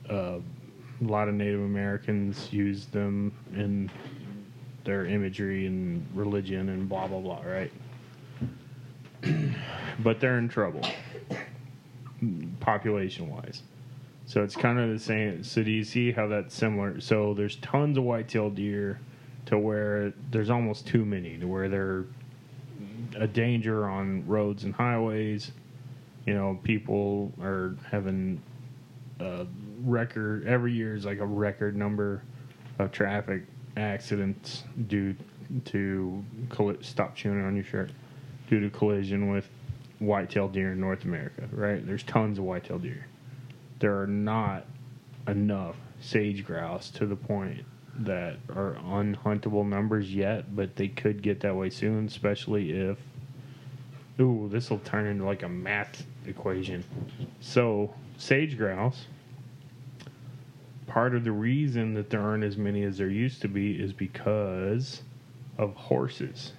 uh, 0.10 0.40
a 1.02 1.04
lot 1.04 1.28
of 1.28 1.36
Native 1.36 1.62
Americans 1.62 2.52
use 2.52 2.86
them 2.88 3.34
in 3.54 3.92
their 4.84 5.06
imagery 5.06 5.66
and 5.66 6.06
religion 6.16 6.70
and 6.70 6.88
blah 6.88 7.08
blah 7.08 7.20
blah, 7.20 7.42
right? 7.44 7.72
but 10.00 10.20
they're 10.20 10.38
in 10.38 10.48
trouble, 10.48 10.88
population 12.62 13.30
wise. 13.30 13.64
So 14.28 14.44
it's 14.44 14.58
kind 14.58 14.78
of 14.78 14.90
the 14.90 15.00
same. 15.00 15.42
So 15.42 15.64
do 15.64 15.72
you 15.72 15.86
see 15.86 16.12
how 16.12 16.28
that's 16.28 16.54
similar? 16.54 17.00
So 17.00 17.34
there's 17.34 17.56
tons 17.56 17.98
of 17.98 18.04
white-tailed 18.04 18.56
deer 18.56 19.00
to 19.46 19.58
where 19.58 20.14
there's 20.32 20.50
almost 20.50 20.86
too 20.86 21.06
many, 21.06 21.38
to 21.38 21.48
where 21.48 21.70
they're 21.70 22.04
a 23.16 23.26
danger 23.26 23.88
on 23.88 24.28
roads 24.28 24.66
and 24.66 24.76
highways. 24.76 25.52
You 26.26 26.34
know, 26.34 26.60
people 26.62 27.32
are 27.42 27.78
having 27.90 28.42
a 29.22 29.48
record 29.80 30.46
every 30.46 30.74
year 30.74 30.94
is 30.94 31.06
like 31.06 31.20
a 31.20 31.26
record 31.26 31.78
number 31.78 32.22
of 32.80 32.92
traffic 32.92 33.44
accidents 33.78 34.66
due 34.88 35.16
to 35.64 36.22
colli- 36.50 36.78
stop 36.82 37.16
chewing 37.16 37.46
on 37.46 37.56
your 37.56 37.64
shirt 37.64 37.92
due 38.50 38.60
to 38.60 38.70
collision 38.70 39.32
with 39.32 39.48
white-tailed 40.00 40.52
deer 40.52 40.74
in 40.74 40.82
North 40.82 41.06
America. 41.06 41.48
Right? 41.54 41.86
There's 41.88 42.04
tons 42.04 42.40
of 42.40 42.44
white-tailed 42.44 42.82
deer. 42.82 43.06
There 43.80 44.02
are 44.02 44.08
not 44.08 44.66
enough 45.28 45.76
sage 46.00 46.46
grouse 46.46 46.90
to 46.92 47.06
the 47.06 47.16
point 47.16 47.66
that 48.00 48.38
are 48.50 48.76
unhuntable 48.76 49.68
numbers 49.68 50.14
yet, 50.14 50.56
but 50.56 50.76
they 50.76 50.88
could 50.88 51.22
get 51.22 51.40
that 51.42 51.56
way 51.56 51.70
soon, 51.70 52.06
especially 52.06 52.72
if. 52.72 52.98
Ooh, 54.20 54.50
this 54.52 54.70
will 54.70 54.80
turn 54.80 55.06
into 55.06 55.26
like 55.26 55.44
a 55.44 55.50
math 55.50 56.04
equation. 56.26 56.84
So, 57.40 57.94
sage 58.18 58.58
grouse, 58.58 59.06
part 60.88 61.14
of 61.14 61.24
the 61.24 61.32
reason 61.32 61.94
that 61.94 62.10
there 62.10 62.22
aren't 62.22 62.44
as 62.44 62.58
many 62.58 62.84
as 62.84 62.98
there 62.98 63.10
used 63.10 63.42
to 63.42 63.48
be 63.48 63.80
is 63.80 63.94
because 63.94 65.04
of 65.58 65.76
horses. 65.76 66.54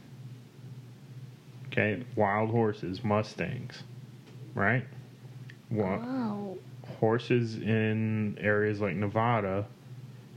Okay, 1.66 2.04
wild 2.16 2.50
horses, 2.50 3.02
Mustangs, 3.02 3.82
right? 4.54 4.84
Wow. 5.70 6.56
Horses 7.00 7.56
in 7.56 8.36
areas 8.40 8.80
like 8.80 8.96
Nevada 8.96 9.66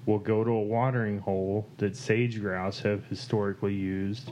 will 0.05 0.19
go 0.19 0.43
to 0.43 0.51
a 0.51 0.61
watering 0.61 1.19
hole 1.19 1.67
that 1.77 1.95
sage 1.95 2.39
grouse 2.41 2.79
have 2.79 3.05
historically 3.05 3.73
used 3.73 4.31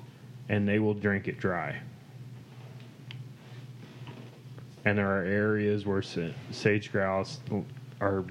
and 0.49 0.67
they 0.67 0.79
will 0.79 0.93
drink 0.93 1.27
it 1.27 1.37
dry. 1.37 1.79
And 4.85 4.97
there 4.97 5.09
are 5.09 5.23
areas 5.23 5.85
where 5.85 6.01
sage 6.01 6.91
grouse 6.91 7.39
are 8.01 8.25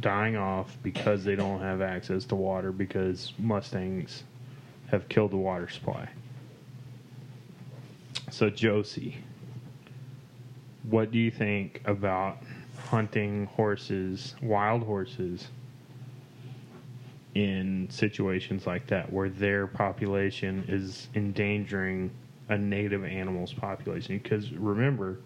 dying 0.00 0.36
off 0.36 0.76
because 0.82 1.24
they 1.24 1.36
don't 1.36 1.60
have 1.60 1.80
access 1.80 2.24
to 2.26 2.34
water 2.34 2.72
because 2.72 3.32
Mustangs 3.38 4.24
have 4.90 5.08
killed 5.08 5.30
the 5.30 5.36
water 5.36 5.68
supply. 5.68 6.08
So, 8.30 8.50
Josie, 8.50 9.16
what 10.82 11.10
do 11.10 11.18
you 11.18 11.30
think 11.30 11.80
about 11.84 12.38
hunting 12.90 13.46
horses, 13.46 14.34
wild 14.42 14.82
horses, 14.82 15.48
in 17.34 17.88
situations 17.90 18.66
like 18.66 18.86
that 18.86 19.12
where 19.12 19.28
their 19.28 19.66
population 19.66 20.64
is 20.68 21.08
endangering 21.14 22.10
a 22.48 22.56
native 22.56 23.04
animal's 23.04 23.52
population? 23.52 24.18
Because 24.22 24.52
remember, 24.52 25.18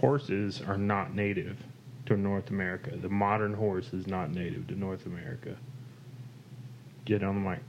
horses 0.00 0.62
are 0.66 0.78
not 0.78 1.14
native 1.14 1.58
to 2.06 2.16
North 2.16 2.50
America. 2.50 2.96
The 2.96 3.08
modern 3.08 3.54
horse 3.54 3.92
is 3.92 4.06
not 4.06 4.30
native 4.30 4.68
to 4.68 4.78
North 4.78 5.06
America. 5.06 5.56
Get 7.04 7.22
on 7.22 7.42
the 7.42 7.50
mic. 7.50 7.60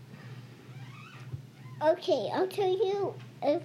Okay, 1.82 2.30
I'll 2.34 2.48
tell 2.48 2.70
you 2.70 3.14
if 3.44 3.64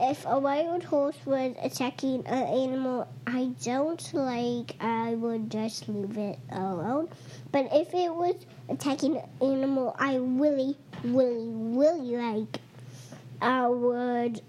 if 0.00 0.26
a 0.26 0.38
wild 0.38 0.84
horse 0.84 1.16
was 1.24 1.54
attacking 1.62 2.26
an 2.26 2.44
animal 2.44 3.08
I 3.26 3.50
don't 3.62 4.14
like, 4.14 4.76
I 4.80 5.14
would 5.14 5.50
just 5.50 5.88
leave 5.88 6.16
it 6.18 6.38
alone. 6.50 7.08
But 7.52 7.68
if 7.72 7.94
it 7.94 8.14
was 8.14 8.34
attacking 8.68 9.16
an 9.16 9.28
animal 9.40 9.94
I 9.98 10.16
really, 10.16 10.76
really, 11.04 11.48
really 11.48 12.16
like, 12.16 12.60
I 13.40 13.68
would 13.68 14.40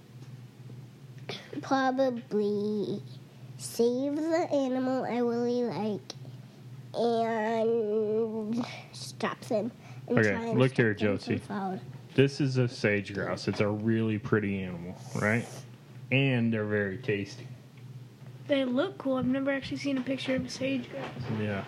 probably 1.62 3.02
save 3.58 4.16
the 4.16 4.48
animal 4.52 5.06
I 5.06 5.18
really 5.20 5.64
like 5.64 6.14
and 6.94 8.66
stop 8.94 9.40
them. 9.42 9.72
And 10.08 10.20
Okay, 10.20 10.54
look 10.54 10.76
here, 10.76 10.94
Josie. 10.94 11.42
Following. 12.16 12.28
This 12.28 12.42
is 12.42 12.58
a 12.58 12.68
sage 12.68 13.14
grouse. 13.14 13.48
It's 13.48 13.60
a 13.60 13.68
really 13.68 14.18
pretty 14.18 14.62
animal, 14.62 14.96
right? 15.16 15.46
And 16.12 16.54
they're 16.54 16.66
very 16.66 16.98
tasty. 16.98 17.48
They 18.48 18.64
look 18.64 18.98
cool. 18.98 19.18
I've 19.18 19.26
never 19.26 19.52
actually 19.52 19.78
seen 19.78 19.98
a 19.98 20.02
picture 20.02 20.36
of 20.36 20.46
a 20.46 20.50
sage 20.50 20.90
grouse. 20.92 21.40
Yeah. 21.42 21.64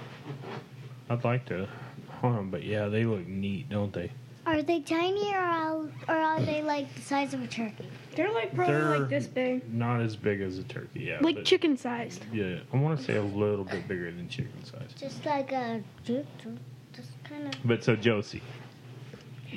I'd 1.10 1.23
like 1.23 1.45
to 1.47 1.67
hunt 2.10 2.36
them, 2.36 2.51
but 2.51 2.63
yeah, 2.63 2.88
they 2.88 3.05
look 3.05 3.25
neat, 3.27 3.69
don't 3.69 3.93
they? 3.93 4.12
Are 4.45 4.62
they 4.62 4.79
tiny 4.79 5.33
or 5.33 5.39
are, 5.39 5.75
or 6.07 6.15
are 6.15 6.39
they 6.41 6.62
like 6.62 6.93
the 6.95 7.01
size 7.01 7.33
of 7.33 7.43
a 7.43 7.47
turkey? 7.47 7.86
They're 8.15 8.31
like 8.31 8.55
probably 8.55 8.75
They're 8.75 8.99
like 8.99 9.10
this 9.10 9.27
big, 9.27 9.73
Not 9.73 9.99
as 10.01 10.15
big 10.15 10.39
as 10.39 10.57
a 10.57 10.63
turkey, 10.63 11.01
yeah. 11.01 11.17
like 11.21 11.36
but- 11.36 11.45
chicken 11.45 11.75
sized. 11.75 12.23
Yeah, 12.31 12.60
I 12.73 12.77
want 12.77 12.97
to 12.97 13.03
say 13.03 13.17
a 13.17 13.21
little 13.23 13.65
bit 13.65 13.88
bigger 13.89 14.10
than 14.10 14.29
chicken 14.29 14.63
sized. 14.63 14.97
Just 14.97 15.25
like 15.25 15.51
a 15.51 15.83
just 16.05 16.27
kind 17.25 17.47
of. 17.47 17.53
But 17.65 17.83
so 17.83 17.97
Josie, 17.97 18.41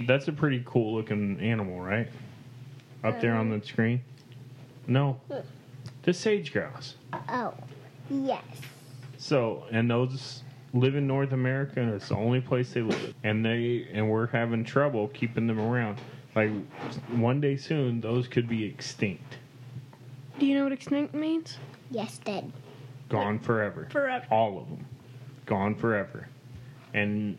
that's 0.07 0.29
a 0.29 0.33
pretty 0.33 0.63
cool 0.67 0.95
looking 0.95 1.39
animal, 1.41 1.81
right? 1.81 2.09
Up 3.03 3.21
there 3.21 3.35
on 3.35 3.49
the 3.49 3.57
um, 3.57 3.63
screen. 3.63 4.03
No, 4.87 5.21
the 6.03 6.13
sage 6.13 6.53
grouse. 6.53 6.97
Oh, 7.29 7.55
yes. 8.11 8.43
So, 9.19 9.65
and 9.71 9.91
those 9.91 10.43
live 10.75 10.95
in 10.97 11.07
North 11.07 11.33
America, 11.33 11.81
and 11.81 11.93
it's 11.95 12.09
the 12.09 12.17
only 12.17 12.41
place 12.41 12.73
they 12.73 12.83
live. 12.83 13.15
And 13.25 13.45
they 13.45 13.89
and 13.93 14.09
we're 14.11 14.27
having 14.27 14.65
trouble 14.65 15.09
keeping 15.09 15.47
them 15.47 15.61
around. 15.61 16.01
Like 16.35 16.51
one 17.09 17.41
day 17.41 17.57
soon, 17.57 18.01
those 18.01 18.29
could 18.29 18.49
be 18.49 18.65
extinct, 18.65 19.39
Do 20.39 20.47
you 20.47 20.57
know 20.57 20.65
what 20.65 20.73
extinct 20.73 21.13
means? 21.13 21.59
Yes, 21.91 22.19
dead. 22.19 22.53
gone 23.09 23.39
forever. 23.41 23.89
Forever. 23.91 24.25
All 24.31 24.59
of 24.59 24.69
them, 24.69 24.87
gone 25.47 25.75
forever. 25.75 26.29
And 26.95 27.37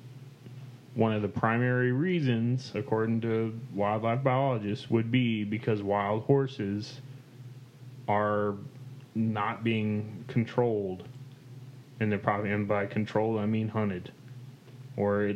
one 0.93 1.13
of 1.13 1.21
the 1.21 1.27
primary 1.27 1.91
reasons, 1.91 2.71
according 2.75 3.21
to 3.21 3.58
wildlife 3.73 4.23
biologists, 4.23 4.89
would 4.89 5.12
be 5.12 5.43
because 5.43 5.82
wild 5.82 6.23
horses 6.23 6.99
are 8.08 8.56
not 9.15 9.63
being 9.63 10.23
controlled 10.27 11.08
and 11.99 12.12
they're 12.12 12.19
probably 12.19 12.51
and 12.51 12.67
by 12.67 12.86
controlled 12.86 13.39
I 13.39 13.45
mean 13.45 13.67
hunted 13.67 14.12
or 14.97 15.34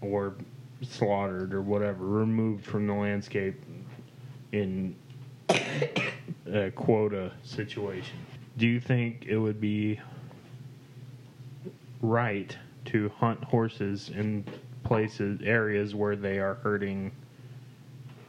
or 0.00 0.34
slaughtered 0.82 1.54
or 1.54 1.62
whatever 1.62 2.04
removed 2.04 2.66
from 2.66 2.86
the 2.86 2.92
landscape 2.92 3.54
in 4.52 4.94
a 6.52 6.70
quota 6.72 7.32
situation. 7.42 8.18
Do 8.58 8.66
you 8.66 8.80
think 8.80 9.26
it 9.26 9.38
would 9.38 9.60
be 9.60 10.00
right 12.02 12.56
to 12.86 13.08
hunt 13.10 13.42
horses 13.44 14.10
in 14.10 14.44
places 14.84 15.40
areas 15.42 15.94
where 15.94 16.16
they 16.16 16.38
are 16.38 16.54
hurting 16.54 17.10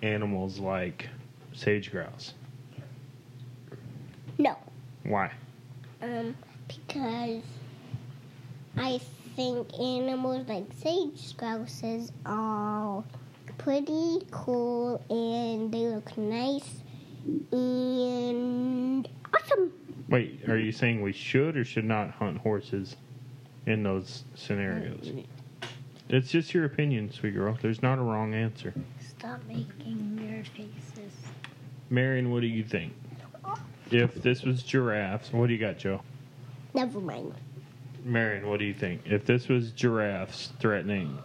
animals 0.02 0.60
like 0.60 1.10
sage 1.54 1.92
grouse? 1.92 2.34
No. 4.38 4.58
Why? 5.04 5.32
Um, 6.02 6.36
because 6.68 7.44
I 8.78 9.00
think 9.36 9.74
animals 9.80 10.48
like 10.48 10.66
sage 10.78 11.38
grouses 11.38 12.12
are 12.26 13.04
pretty 13.58 14.20
cool 14.32 15.02
and 15.10 15.72
they 15.72 15.88
look 15.88 16.18
nice 16.18 16.82
and 17.52 19.08
awesome. 19.34 19.72
Wait, 20.10 20.48
are 20.48 20.58
you 20.58 20.72
saying 20.72 21.02
we 21.02 21.14
should 21.14 21.58
or 21.58 21.64
should 21.64 21.86
not 21.86 22.12
hunt 22.12 22.38
horses 22.38 22.96
in 23.66 23.84
those 23.84 24.24
scenarios? 24.36 25.12
It's 26.08 26.30
just 26.30 26.54
your 26.54 26.66
opinion, 26.66 27.12
sweet 27.12 27.34
girl. 27.34 27.58
There's 27.62 27.82
not 27.82 27.98
a 27.98 28.02
wrong 28.02 28.34
answer. 28.34 28.74
Stop 29.00 29.40
making 29.48 30.18
weird 30.22 30.48
faces. 30.48 31.12
Marion, 31.90 32.32
what 32.32 32.42
do 32.42 32.48
you 32.48 32.64
think? 32.64 32.94
If 33.92 34.14
this 34.16 34.44
was 34.44 34.64
giraffes, 34.64 35.32
what 35.34 35.48
do 35.48 35.54
you 35.54 35.60
got, 35.60 35.78
Joe? 35.78 36.02
Never 36.74 37.00
mind. 37.00 37.34
Marion, 38.04 38.48
what 38.48 38.60
do 38.60 38.66
you 38.66 38.74
think? 38.74 39.02
If 39.06 39.26
this 39.26 39.48
was 39.48 39.72
giraffes 39.72 40.52
threatening, 40.60 41.18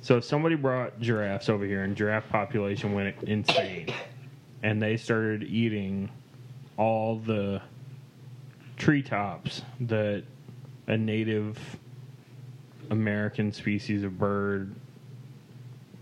so 0.00 0.16
if 0.18 0.24
somebody 0.24 0.54
brought 0.54 1.00
giraffes 1.00 1.48
over 1.48 1.64
here 1.64 1.82
and 1.82 1.96
giraffe 1.96 2.28
population 2.28 2.92
went 2.92 3.16
insane, 3.24 3.88
and 4.62 4.80
they 4.80 4.96
started 4.96 5.42
eating 5.44 6.10
all 6.76 7.16
the 7.18 7.60
treetops 8.76 9.62
that 9.80 10.24
a 10.86 10.96
native 10.96 11.58
American 12.90 13.52
species 13.52 14.02
of 14.04 14.18
bird 14.18 14.74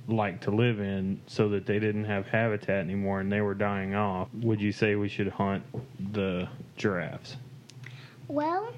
like 0.08 0.40
to 0.40 0.50
live 0.50 0.80
in 0.80 1.20
so 1.26 1.48
that 1.48 1.66
they 1.66 1.78
didn't 1.78 2.04
have 2.04 2.26
habitat 2.26 2.80
anymore 2.80 3.20
and 3.20 3.30
they 3.30 3.40
were 3.40 3.54
dying 3.54 3.94
off, 3.94 4.28
would 4.34 4.60
you 4.60 4.72
say 4.72 4.94
we 4.94 5.08
should 5.08 5.28
hunt 5.28 5.62
the 6.12 6.48
giraffes? 6.76 7.36
Well, 8.28 8.72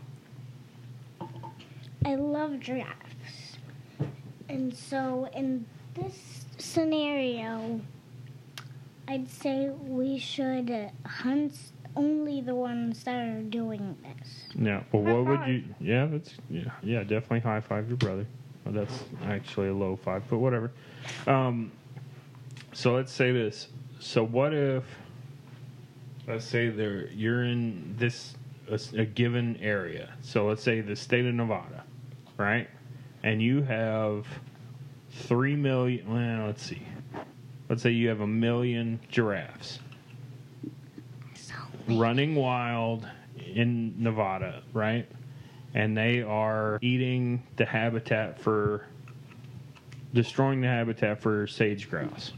I 2.04 2.14
love 2.16 2.60
giraffes. 2.60 3.56
And 4.48 4.74
so 4.74 5.28
in 5.34 5.64
this 5.94 6.44
scenario, 6.58 7.80
I'd 9.08 9.28
say 9.30 9.70
we 9.70 10.18
should 10.18 10.90
hunt 11.06 11.56
only 11.96 12.40
the 12.40 12.54
ones 12.54 13.04
that 13.04 13.14
are 13.14 13.42
doing 13.42 13.96
this. 14.02 14.48
Yeah. 14.54 14.82
Well, 14.92 15.02
what 15.02 15.26
would 15.26 15.48
you? 15.48 15.64
Yeah, 15.80 16.06
that's 16.06 16.34
yeah, 16.50 16.70
yeah. 16.82 17.00
Definitely 17.00 17.40
high 17.40 17.60
five 17.60 17.88
your 17.88 17.96
brother. 17.96 18.26
Well, 18.64 18.74
that's 18.74 19.04
actually 19.24 19.68
a 19.68 19.74
low 19.74 19.96
five, 19.96 20.22
but 20.28 20.38
whatever. 20.38 20.72
Um, 21.26 21.70
so 22.72 22.94
let's 22.94 23.12
say 23.12 23.32
this. 23.32 23.68
So 24.00 24.24
what 24.24 24.52
if? 24.54 24.84
Let's 26.26 26.44
say 26.44 26.70
there 26.70 27.08
you're 27.08 27.44
in 27.44 27.94
this 27.98 28.34
a 28.68 29.04
given 29.04 29.58
area. 29.60 30.14
So 30.22 30.46
let's 30.46 30.62
say 30.62 30.80
the 30.80 30.96
state 30.96 31.26
of 31.26 31.34
Nevada, 31.34 31.84
right? 32.38 32.68
And 33.22 33.42
you 33.42 33.62
have 33.62 34.26
three 35.10 35.56
million. 35.56 36.12
Well, 36.12 36.46
let's 36.46 36.62
see. 36.62 36.82
Let's 37.68 37.82
say 37.82 37.90
you 37.90 38.08
have 38.08 38.20
a 38.20 38.26
million 38.26 39.00
giraffes 39.10 39.78
running 41.88 42.34
wild 42.34 43.06
in 43.54 43.94
Nevada, 44.02 44.62
right? 44.72 45.08
And 45.74 45.96
they 45.96 46.22
are 46.22 46.78
eating 46.82 47.42
the 47.56 47.64
habitat 47.64 48.40
for 48.40 48.86
destroying 50.12 50.60
the 50.60 50.68
habitat 50.68 51.20
for 51.20 51.46
sage 51.46 51.90
grouse. 51.90 52.32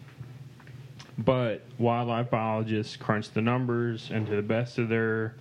But 1.19 1.65
wildlife 1.79 2.31
biologists 2.31 2.97
crunch 2.97 3.31
the 3.31 3.43
numbers 3.43 4.11
and 4.11 4.27
to 4.27 4.37
the 4.37 4.43
best 4.43 4.79
of 4.79 4.89
their 4.89 5.35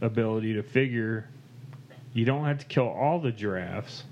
ability 0.00 0.54
to 0.54 0.62
figure 0.62 1.28
you 2.12 2.24
don't 2.24 2.44
have 2.44 2.58
to 2.58 2.66
kill 2.66 2.88
all 2.88 3.20
the 3.20 3.30
giraffes, 3.30 4.04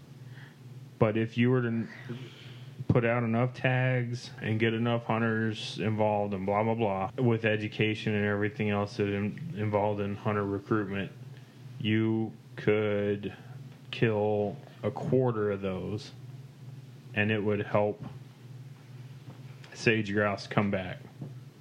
but 0.98 1.16
if 1.16 1.36
you 1.36 1.50
were 1.50 1.62
to 1.62 1.86
put 2.88 3.04
out 3.04 3.22
enough 3.22 3.52
tags 3.54 4.30
and 4.42 4.58
get 4.58 4.72
enough 4.74 5.04
hunters 5.04 5.78
involved 5.82 6.32
and 6.34 6.46
blah 6.46 6.62
blah 6.62 6.74
blah 6.74 7.10
with 7.18 7.44
education 7.44 8.14
and 8.14 8.24
everything 8.24 8.70
else 8.70 8.96
that 8.96 9.08
in, 9.08 9.38
involved 9.56 10.00
in 10.00 10.14
hunter 10.16 10.44
recruitment 10.44 11.10
you 11.80 12.32
could 12.56 13.32
kill 13.90 14.56
a 14.82 14.90
quarter 14.90 15.50
of 15.50 15.60
those 15.60 16.12
and 17.14 17.30
it 17.30 17.42
would 17.42 17.60
help 17.66 18.02
sage 19.74 20.12
grouse 20.12 20.46
come 20.46 20.70
back 20.70 20.98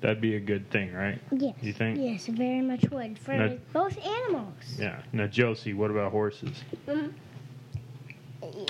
that'd 0.02 0.22
be 0.22 0.36
a 0.36 0.40
good 0.40 0.70
thing 0.70 0.94
right 0.94 1.20
yes, 1.32 1.56
You 1.62 1.74
think? 1.74 1.98
Yes, 2.00 2.28
very 2.28 2.62
much 2.62 2.86
would 2.92 3.18
for 3.18 3.36
No. 3.36 3.58
both 3.74 3.98
animals. 4.06 4.78
yeah 4.80 5.02
now 5.12 5.28
josie 5.28 5.74
what 5.74 5.92
about 5.92 6.12
horses 6.12 6.64
Mm. 6.88 7.12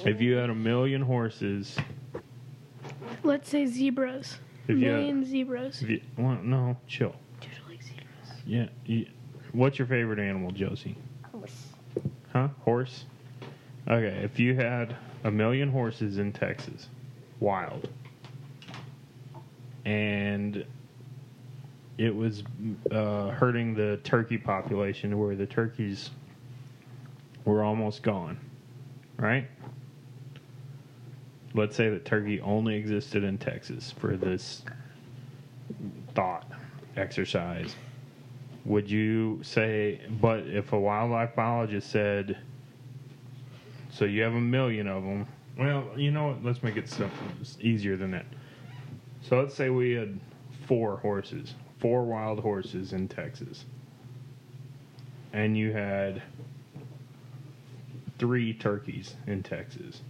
if 0.08 0.22
you 0.22 0.36
had 0.36 0.50
a 0.50 0.56
million 0.56 1.02
horses 1.02 1.78
Let's 3.24 3.50
say 3.50 3.65
zebras. 3.65 4.38
if 4.68 4.76
Million 4.78 5.20
had, 5.20 5.28
zebras. 5.28 5.82
if 5.82 5.89
you 5.89 6.02
well, 6.18 6.38
no 6.44 6.78
chill 6.88 7.15
Dude, 7.41 7.50
like 7.70 7.82
zebras. 7.84 8.08
yeah 8.46 8.68
you, 8.86 9.06
what's 9.52 9.78
your 9.80 9.88
favorite 9.88 10.20
animal 10.20 10.52
josie 10.52 10.96
Horse. 11.32 11.68
Huh? 12.34 12.48
Horse? 12.62 13.06
Okay, 13.88 14.22
if 14.24 14.39
you 14.39 14.56
had 14.56 14.96
a 15.24 15.32
million 15.32 15.70
horses 15.72 16.18
in 16.18 16.32
Texas, 16.34 16.88
wild, 17.39 17.88
and 19.86 20.65
it 21.98 22.13
was 22.13 22.44
uh, 22.91 23.30
hurting 23.30 23.74
the 23.76 24.00
turkey 24.04 24.38
population 24.38 25.18
where 25.20 25.36
the 25.36 25.46
turkeys 25.46 26.10
were 27.46 27.63
almost 27.63 28.02
gone, 28.04 28.38
right? 29.18 29.48
Let's 31.56 31.76
say 31.76 31.89
that 31.89 32.06
turkey 32.06 32.41
only 32.41 32.76
existed 32.76 33.24
in 33.24 33.38
Texas 33.38 33.91
for 33.91 34.18
this 34.18 34.63
thought 36.13 36.52
exercise 36.96 37.76
would 38.65 38.89
you 38.89 39.39
say 39.44 40.02
but 40.22 40.39
if 40.48 40.74
a 40.74 40.80
wildlife 40.80 41.36
biologist 41.36 41.89
said 41.91 42.38
so 43.89 44.06
you 44.06 44.22
have 44.22 44.34
a 44.34 44.41
million 44.41 44.88
of 44.88 45.04
them 45.04 45.28
well 45.58 45.88
you 45.96 46.12
know 46.12 46.30
what 46.30 46.44
let's 46.44 46.63
make 46.63 46.78
it 46.78 46.89
simple 46.89 47.18
easier 47.60 47.96
than 47.96 48.12
that. 48.12 48.26
So 49.22 49.39
let's 49.39 49.54
say 49.54 49.70
we 49.70 49.91
had 49.91 50.20
four 50.68 50.98
horses 50.98 51.54
four 51.80 52.06
wild 52.06 52.39
horses 52.39 52.94
in 52.94 53.08
texas 53.08 53.65
and 55.34 55.58
you 55.58 55.72
had 55.72 56.22
three 58.18 58.54
turkeys 58.54 59.15
in 59.28 59.44
texas 59.44 60.02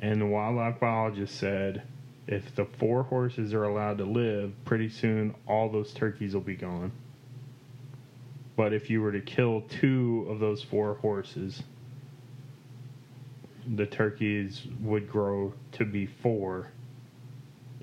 and 0.00 0.20
the 0.20 0.26
wildlife 0.26 0.78
biologist 0.80 1.36
said 1.36 1.82
if 2.26 2.54
the 2.54 2.64
four 2.64 3.02
horses 3.02 3.52
are 3.52 3.64
allowed 3.64 3.98
to 3.98 4.04
live 4.04 4.52
pretty 4.64 4.88
soon 4.88 5.34
all 5.46 5.68
those 5.68 5.92
turkeys 5.92 6.34
will 6.34 6.40
be 6.40 6.56
gone 6.56 6.92
but 8.56 8.72
if 8.72 8.88
you 8.88 9.00
were 9.00 9.12
to 9.12 9.20
kill 9.20 9.62
two 9.62 10.26
of 10.28 10.38
those 10.38 10.62
four 10.62 10.94
horses, 10.94 11.62
the 13.66 13.86
turkeys 13.86 14.62
would 14.80 15.08
grow 15.08 15.52
to 15.72 15.84
be 15.84 16.06
four 16.06 16.70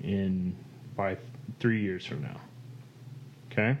in 0.02 0.56
by 0.96 1.18
three 1.60 1.82
years 1.82 2.06
from 2.06 2.22
now. 2.22 2.40
Okay? 3.50 3.76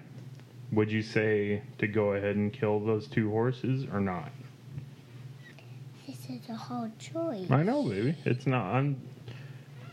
Would 0.72 0.90
you 0.90 1.02
say 1.02 1.62
to 1.78 1.86
go 1.86 2.12
ahead 2.12 2.36
and 2.36 2.52
kill 2.52 2.80
those 2.80 3.06
two 3.06 3.30
horses 3.30 3.86
or 3.90 4.00
not? 4.00 4.30
This 6.28 6.42
is 6.42 6.48
a 6.50 6.54
hard 6.54 6.96
choice. 6.98 7.50
I 7.50 7.62
know, 7.62 7.82
baby. 7.82 8.14
It's 8.24 8.46
not. 8.46 8.66
I'm, 8.74 9.00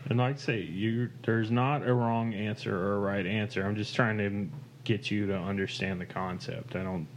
and 0.08 0.18
like 0.18 0.36
I 0.36 0.38
say, 0.38 0.60
you 0.60 1.10
there's 1.24 1.50
not 1.50 1.86
a 1.86 1.92
wrong 1.92 2.34
answer 2.34 2.76
or 2.76 2.94
a 2.94 2.98
right 2.98 3.26
answer. 3.26 3.64
I'm 3.64 3.74
just 3.74 3.96
trying 3.96 4.18
to 4.18 4.48
get 4.84 5.10
you 5.10 5.26
to 5.26 5.36
understand 5.36 6.00
the 6.00 6.06
concept. 6.06 6.76
I 6.76 6.82
don't 6.82 7.08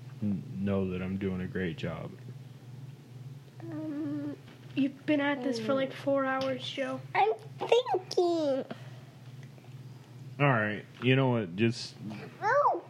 know 0.57 0.89
that 0.89 1.01
I'm 1.01 1.17
doing 1.17 1.41
a 1.41 1.47
great 1.47 1.77
job. 1.77 2.11
Um, 3.61 4.35
You've 4.75 5.05
been 5.05 5.21
at 5.21 5.43
this 5.43 5.59
for 5.59 5.75
like 5.75 5.93
four 5.93 6.25
hours, 6.25 6.67
Joe. 6.67 6.99
I'm 7.13 7.33
thinking. 7.59 8.65
All 10.39 10.49
right. 10.49 10.83
You 11.03 11.15
know 11.15 11.29
what? 11.29 11.55
Just 11.55 11.93
Oh, 12.41 12.81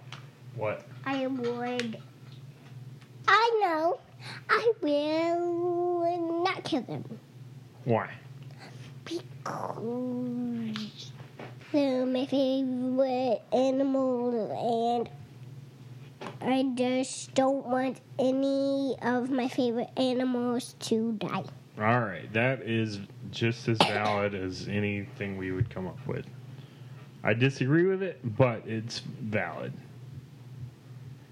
what? 0.55 0.85
I 1.05 1.27
would. 1.27 1.97
I 3.27 3.59
know. 3.61 3.99
I 4.49 4.71
will 4.81 6.43
not 6.43 6.63
kill 6.63 6.81
them 6.81 7.03
Why? 7.85 8.09
because 9.05 10.91
they're 11.71 12.05
my 12.05 12.25
favorite 12.25 13.41
animal, 13.51 14.99
and 15.01 15.09
I 16.41 16.63
just 16.75 17.33
don't 17.33 17.65
want 17.65 17.99
any 18.19 18.95
of 19.01 19.29
my 19.29 19.47
favorite 19.47 19.89
animals 19.97 20.75
to 20.81 21.13
die. 21.13 21.43
All 21.79 22.01
right. 22.01 22.31
That 22.33 22.61
is 22.61 22.99
just 23.31 23.67
as 23.67 23.77
valid 23.79 24.35
as 24.35 24.67
anything 24.67 25.37
we 25.37 25.51
would 25.51 25.69
come 25.69 25.87
up 25.87 26.05
with. 26.05 26.25
I 27.23 27.33
disagree 27.33 27.85
with 27.85 28.03
it, 28.03 28.19
but 28.37 28.67
it's 28.67 28.99
valid. 28.99 29.73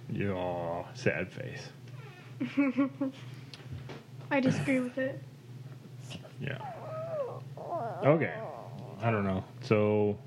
Your 0.09 0.85
sad 0.93 1.31
face. 1.31 1.69
I 4.31 4.39
disagree 4.39 4.79
with 4.79 4.97
it. 4.97 5.21
Yeah. 6.39 6.57
Okay. 8.03 8.33
I 9.01 9.11
don't 9.11 9.25
know. 9.25 9.43
So, 9.61 10.17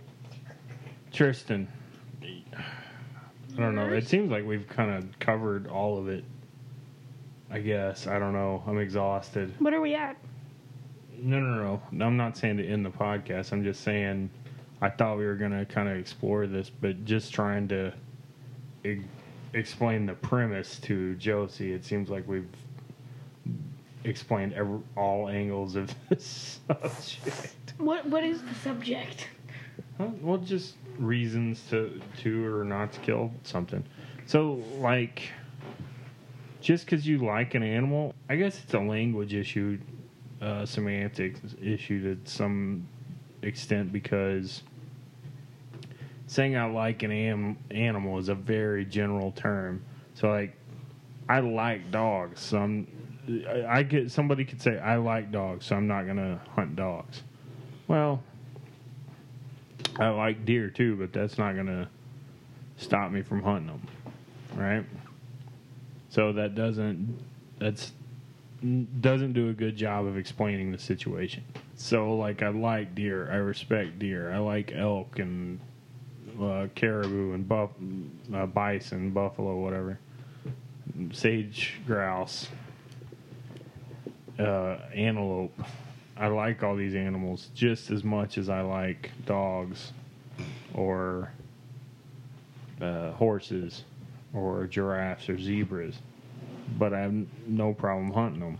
Tristan, 1.13 1.69
I 2.23 3.57
don't 3.57 3.75
know. 3.75 3.89
It 3.89 4.07
seems 4.09 4.31
like 4.31 4.45
we've 4.45 4.69
kind 4.69 4.91
of 4.91 5.19
covered 5.19 5.67
all 5.67 5.99
of 5.99 6.09
it. 6.09 6.25
I 7.51 7.61
guess. 7.61 8.07
I 8.07 8.19
don't 8.19 8.33
know. 8.33 8.63
I'm 8.67 8.79
exhausted. 8.79 9.55
What 9.61 9.75
are 9.75 9.81
we 9.81 9.95
at? 9.95 10.17
No, 11.17 11.39
no, 11.39 11.81
no. 11.93 12.05
I'm 12.05 12.17
not 12.17 12.37
saying 12.37 12.57
to 12.59 12.67
end 12.67 12.85
the 12.85 12.91
podcast. 12.91 13.53
I'm 13.53 13.63
just 13.63 13.83
saying 13.83 14.31
I 14.81 14.91
thought 14.91 15.19
we 15.19 15.25
were 15.25 15.37
going 15.37 15.53
to 15.53 15.65
kind 15.65 15.89
of 15.89 15.97
explore 15.97 16.47
this, 16.47 16.69
but 16.69 17.05
just 17.05 17.33
trying 17.33 17.69
to 17.69 17.93
explain 19.55 20.07
the 20.07 20.15
premise 20.15 20.79
to 20.81 21.15
Josie. 21.15 21.73
It 21.73 21.85
seems 21.85 22.11
like 22.11 22.27
we've 22.29 22.49
explained 24.05 24.53
every, 24.53 24.81
all 24.97 25.29
angles 25.29 25.77
of 25.77 25.95
this 26.09 26.61
subject. 26.67 27.75
What 27.79 28.07
What 28.07 28.25
is 28.25 28.43
the 28.43 28.55
subject? 28.55 29.29
Huh? 29.99 30.09
Well, 30.21 30.39
just 30.39 30.75
reasons 30.99 31.63
to 31.71 32.01
to 32.19 32.47
or 32.47 32.65
not 32.65 32.93
to 32.93 33.01
kill 33.01 33.33
something. 33.43 33.85
So, 34.27 34.63
like, 34.79 35.31
just 36.61 36.87
because 36.87 37.07
you 37.07 37.19
like 37.19 37.55
an 37.55 37.63
animal, 37.63 38.15
I 38.29 38.37
guess 38.37 38.59
it's 38.63 38.75
a 38.75 38.79
language 38.81 39.35
issue, 39.35 39.79
uh, 40.41 40.65
semantics 40.65 41.41
issue 41.61 42.15
to 42.15 42.31
some 42.31 42.89
extent 43.43 43.93
because 43.93 44.63
saying 46.35 46.57
I 46.57 46.67
like 46.67 47.05
an 47.05 47.13
am- 47.13 47.59
animal 47.71 48.19
is 48.19 48.29
a 48.29 48.35
very 48.35 48.85
general 48.85 49.31
term. 49.33 49.85
So, 50.15 50.29
like, 50.29 50.57
I 51.29 51.41
like 51.41 51.91
dogs. 51.93 52.41
So 52.41 52.59
I'm, 52.59 52.87
I 53.49 53.79
I 53.79 53.83
get 53.85 54.11
somebody 54.11 54.45
could 54.45 54.61
say 54.61 54.79
I 54.79 54.97
like 54.97 55.31
dogs, 55.31 55.67
so 55.67 55.77
I'm 55.77 55.87
not 55.87 56.07
gonna 56.07 56.41
hunt 56.55 56.77
dogs. 56.77 57.23
Well, 57.87 58.23
I 59.99 60.09
like 60.09 60.45
deer 60.45 60.71
too, 60.71 60.97
but 60.97 61.13
that's 61.13 61.39
not 61.39 61.55
gonna 61.55 61.89
stop 62.77 63.13
me 63.13 63.23
from 63.23 63.43
hunting 63.43 63.69
them, 63.69 63.87
right? 64.57 64.85
So 66.11 66.33
that 66.33 66.55
doesn't 66.55 67.17
that's 67.59 67.93
doesn't 69.01 69.35
do 69.35 69.51
a 69.51 69.53
good 69.53 69.77
job 69.77 70.05
of 70.05 70.17
explaining 70.17 70.73
the 70.73 70.79
situation. 70.79 71.45
So 71.77 72.17
like 72.17 72.43
I 72.43 72.49
like 72.49 72.95
deer, 72.95 73.31
I 73.31 73.37
respect 73.37 73.99
deer, 73.99 74.33
I 74.33 74.39
like 74.39 74.73
elk 74.73 75.19
and 75.19 75.61
uh, 76.41 76.67
caribou 76.75 77.33
and 77.33 77.49
buff, 77.49 77.71
uh, 78.35 78.47
bison, 78.47 79.11
buffalo, 79.11 79.57
whatever, 79.57 79.99
sage 81.13 81.81
grouse, 81.87 82.49
uh, 84.39 84.77
antelope. 84.95 85.53
I 86.17 86.29
like 86.29 86.63
all 86.63 86.77
these 86.77 86.95
animals 86.95 87.51
just 87.55 87.91
as 87.91 88.05
much 88.05 88.39
as 88.39 88.49
I 88.49 88.61
like 88.61 89.11
dogs 89.27 89.93
or 90.75 91.33
uh, 92.81 93.13
horses 93.13 93.85
or 94.33 94.67
giraffes 94.67 95.29
or 95.29 95.39
zebras, 95.39 95.99
but 96.79 96.93
I 96.93 97.01
have 97.01 97.15
no 97.47 97.73
problem 97.73 98.13
hunting 98.13 98.59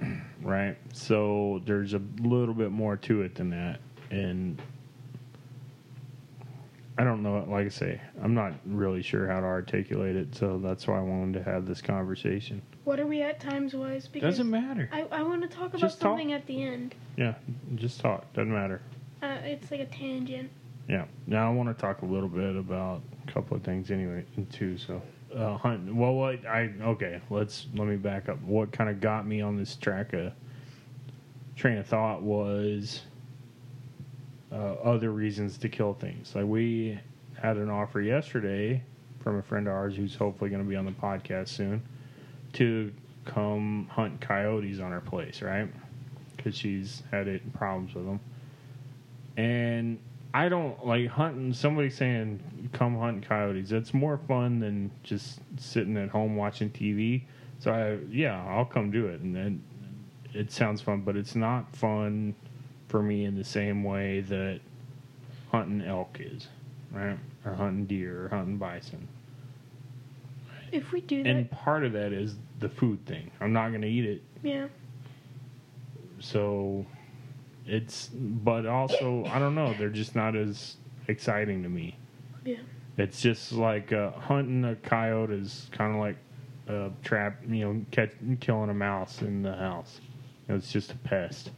them. 0.00 0.22
right? 0.42 0.76
So 0.92 1.62
there's 1.64 1.94
a 1.94 2.02
little 2.20 2.54
bit 2.54 2.70
more 2.70 2.96
to 2.98 3.22
it 3.22 3.34
than 3.34 3.50
that. 3.50 3.80
And 4.10 4.60
I 6.98 7.04
don't 7.04 7.22
know, 7.22 7.44
like 7.48 7.66
I 7.66 7.68
say, 7.68 8.00
I'm 8.22 8.32
not 8.32 8.54
really 8.64 9.02
sure 9.02 9.26
how 9.26 9.40
to 9.40 9.46
articulate 9.46 10.16
it, 10.16 10.34
so 10.34 10.58
that's 10.58 10.86
why 10.86 10.96
I 10.98 11.02
wanted 11.02 11.44
to 11.44 11.50
have 11.50 11.66
this 11.66 11.82
conversation. 11.82 12.62
What 12.84 12.98
are 12.98 13.06
we 13.06 13.20
at 13.20 13.38
times 13.38 13.74
wise? 13.74 14.08
Because 14.08 14.36
Doesn't 14.36 14.48
matter. 14.50 14.88
I, 14.90 15.02
I 15.12 15.22
want 15.22 15.42
to 15.42 15.48
talk 15.48 15.68
about 15.68 15.80
Just 15.80 16.00
talk. 16.00 16.12
something 16.12 16.32
at 16.32 16.46
the 16.46 16.62
end. 16.62 16.94
Yeah, 17.18 17.34
just 17.74 18.00
talk. 18.00 18.32
Doesn't 18.32 18.52
matter. 18.52 18.80
Uh, 19.22 19.36
it's 19.42 19.70
like 19.70 19.80
a 19.80 19.86
tangent. 19.86 20.50
Yeah. 20.88 21.04
Now 21.26 21.50
I 21.50 21.54
want 21.54 21.68
to 21.68 21.74
talk 21.74 22.00
a 22.02 22.06
little 22.06 22.28
bit 22.28 22.56
about 22.56 23.02
a 23.28 23.32
couple 23.32 23.56
of 23.56 23.62
things 23.62 23.90
anyway, 23.90 24.24
too. 24.50 24.78
So, 24.78 25.02
uh, 25.36 25.58
hunt. 25.58 25.94
Well, 25.94 26.14
what 26.14 26.46
I 26.46 26.70
okay. 26.80 27.20
Let's 27.28 27.66
let 27.74 27.88
me 27.88 27.96
back 27.96 28.28
up. 28.28 28.40
What 28.42 28.72
kind 28.72 28.88
of 28.88 29.00
got 29.00 29.26
me 29.26 29.40
on 29.42 29.56
this 29.56 29.74
track 29.76 30.12
of 30.12 30.32
train 31.56 31.76
of 31.78 31.86
thought 31.86 32.22
was 32.22 33.02
uh, 34.52 34.74
other 34.82 35.10
reasons 35.10 35.58
to 35.58 35.68
kill 35.68 35.94
things. 35.94 36.34
Like 36.34 36.46
we 36.46 36.98
had 37.40 37.56
an 37.56 37.70
offer 37.70 38.00
yesterday 38.00 38.82
from 39.20 39.38
a 39.38 39.42
friend 39.42 39.66
of 39.66 39.74
ours 39.74 39.96
who's 39.96 40.14
hopefully 40.14 40.50
going 40.50 40.62
to 40.62 40.68
be 40.68 40.76
on 40.76 40.84
the 40.84 40.92
podcast 40.92 41.48
soon 41.48 41.82
to 42.52 42.92
come 43.24 43.88
hunt 43.90 44.20
coyotes 44.20 44.78
on 44.80 44.92
our 44.92 45.00
place, 45.00 45.42
right? 45.42 45.68
Because 46.36 46.56
she's 46.56 47.02
had 47.10 47.26
it 47.28 47.52
problems 47.52 47.94
with 47.94 48.06
them, 48.06 48.20
and 49.36 49.98
I 50.32 50.48
don't 50.48 50.86
like 50.86 51.08
hunting. 51.08 51.52
Somebody 51.52 51.90
saying 51.90 52.70
come 52.72 52.98
hunt 52.98 53.26
coyotes. 53.26 53.70
That's 53.70 53.92
more 53.92 54.18
fun 54.28 54.60
than 54.60 54.90
just 55.02 55.40
sitting 55.56 55.96
at 55.96 56.08
home 56.08 56.36
watching 56.36 56.70
TV. 56.70 57.22
So 57.58 57.72
I 57.72 57.98
yeah, 58.10 58.44
I'll 58.46 58.64
come 58.64 58.90
do 58.90 59.06
it, 59.06 59.20
and 59.20 59.34
then 59.34 59.62
it 60.32 60.52
sounds 60.52 60.80
fun, 60.80 61.00
but 61.00 61.16
it's 61.16 61.34
not 61.34 61.74
fun 61.74 62.34
for 62.96 63.02
me 63.02 63.26
in 63.26 63.36
the 63.36 63.44
same 63.44 63.84
way 63.84 64.20
that 64.22 64.58
hunting 65.50 65.86
elk 65.86 66.16
is, 66.18 66.48
right? 66.90 67.18
Or 67.44 67.52
hunting 67.52 67.84
deer 67.84 68.24
or 68.24 68.28
hunting 68.30 68.56
bison. 68.56 69.06
If 70.72 70.92
we 70.92 71.02
do 71.02 71.22
that, 71.22 71.28
And 71.28 71.50
part 71.50 71.84
of 71.84 71.92
that 71.92 72.14
is 72.14 72.36
the 72.58 72.70
food 72.70 73.04
thing. 73.04 73.30
I'm 73.38 73.52
not 73.52 73.68
going 73.68 73.82
to 73.82 73.86
eat 73.86 74.06
it, 74.06 74.22
yeah. 74.42 74.68
so 76.20 76.86
it's. 77.66 78.06
But 78.14 78.64
also, 78.64 79.26
I 79.26 79.38
don't 79.38 79.54
know. 79.54 79.74
They're 79.74 79.90
just 79.90 80.16
not 80.16 80.34
as 80.34 80.76
exciting 81.06 81.62
to 81.64 81.68
me. 81.68 81.98
Yeah. 82.46 82.56
It's 82.96 83.20
just 83.20 83.52
like 83.52 83.92
uh, 83.92 84.12
hunting 84.12 84.64
a 84.64 84.74
coyote 84.76 85.34
is 85.34 85.68
kind 85.70 85.94
of 85.94 86.00
like 86.00 86.16
a 86.66 86.90
trap. 87.04 87.42
You 87.46 87.74
know, 87.74 87.84
catch, 87.90 88.12
killing 88.40 88.70
a 88.70 88.74
mouse 88.74 89.20
in 89.20 89.42
the 89.42 89.54
house. 89.54 90.00
You 90.48 90.54
know, 90.54 90.56
it's 90.56 90.72
just 90.72 90.92
a 90.92 90.96
pest. 90.96 91.50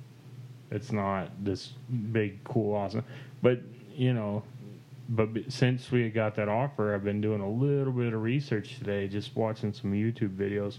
It's 0.71 0.93
not 0.93 1.31
this 1.45 1.73
big, 2.13 2.43
cool, 2.45 2.75
awesome. 2.75 3.05
But 3.43 3.61
you 3.95 4.13
know, 4.13 4.43
but 5.09 5.31
since 5.49 5.91
we 5.91 6.09
got 6.11 6.35
that 6.37 6.49
offer, 6.49 6.95
I've 6.95 7.05
been 7.05 7.21
doing 7.21 7.41
a 7.41 7.51
little 7.51 7.93
bit 7.93 8.13
of 8.13 8.23
research 8.23 8.79
today, 8.79 9.09
just 9.09 9.35
watching 9.35 9.73
some 9.73 9.93
YouTube 9.93 10.37
videos. 10.37 10.79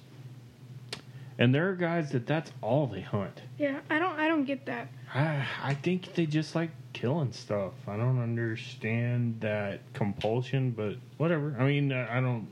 And 1.40 1.56
there 1.56 1.70
are 1.70 1.76
guys 1.76 2.12
that 2.12 2.28
that's 2.28 2.52
all 2.62 2.86
they 2.86 3.02
hunt. 3.02 3.42
Yeah, 3.58 3.80
I 3.90 3.98
don't 3.98 4.20
I 4.20 4.28
don't 4.28 4.44
get 4.44 4.66
that. 4.66 4.90
I, 5.14 5.48
I 5.64 5.74
think 5.74 6.14
they 6.14 6.26
just 6.26 6.54
like 6.54 6.70
killing 6.94 7.32
stuff. 7.32 7.74
I 7.88 7.96
don't 7.96 8.22
understand 8.22 9.40
that 9.40 9.80
compulsion, 9.94 10.72
but 10.72 10.96
whatever. 11.18 11.56
I 11.58 11.66
mean, 11.66 11.92
uh, 11.92 12.08
I 12.12 12.20
don't. 12.20 12.48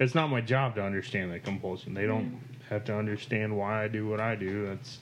It's 0.00 0.14
not 0.14 0.28
my 0.28 0.40
job 0.40 0.74
to 0.74 0.82
understand 0.82 1.32
that 1.32 1.44
compulsion. 1.44 1.94
They 1.94 2.06
don't 2.06 2.38
have 2.68 2.84
to 2.86 2.94
understand 2.96 3.56
why 3.56 3.84
I 3.84 3.88
do 3.88 4.08
what 4.08 4.20
I 4.20 4.34
do. 4.34 4.66
That's 4.66 4.98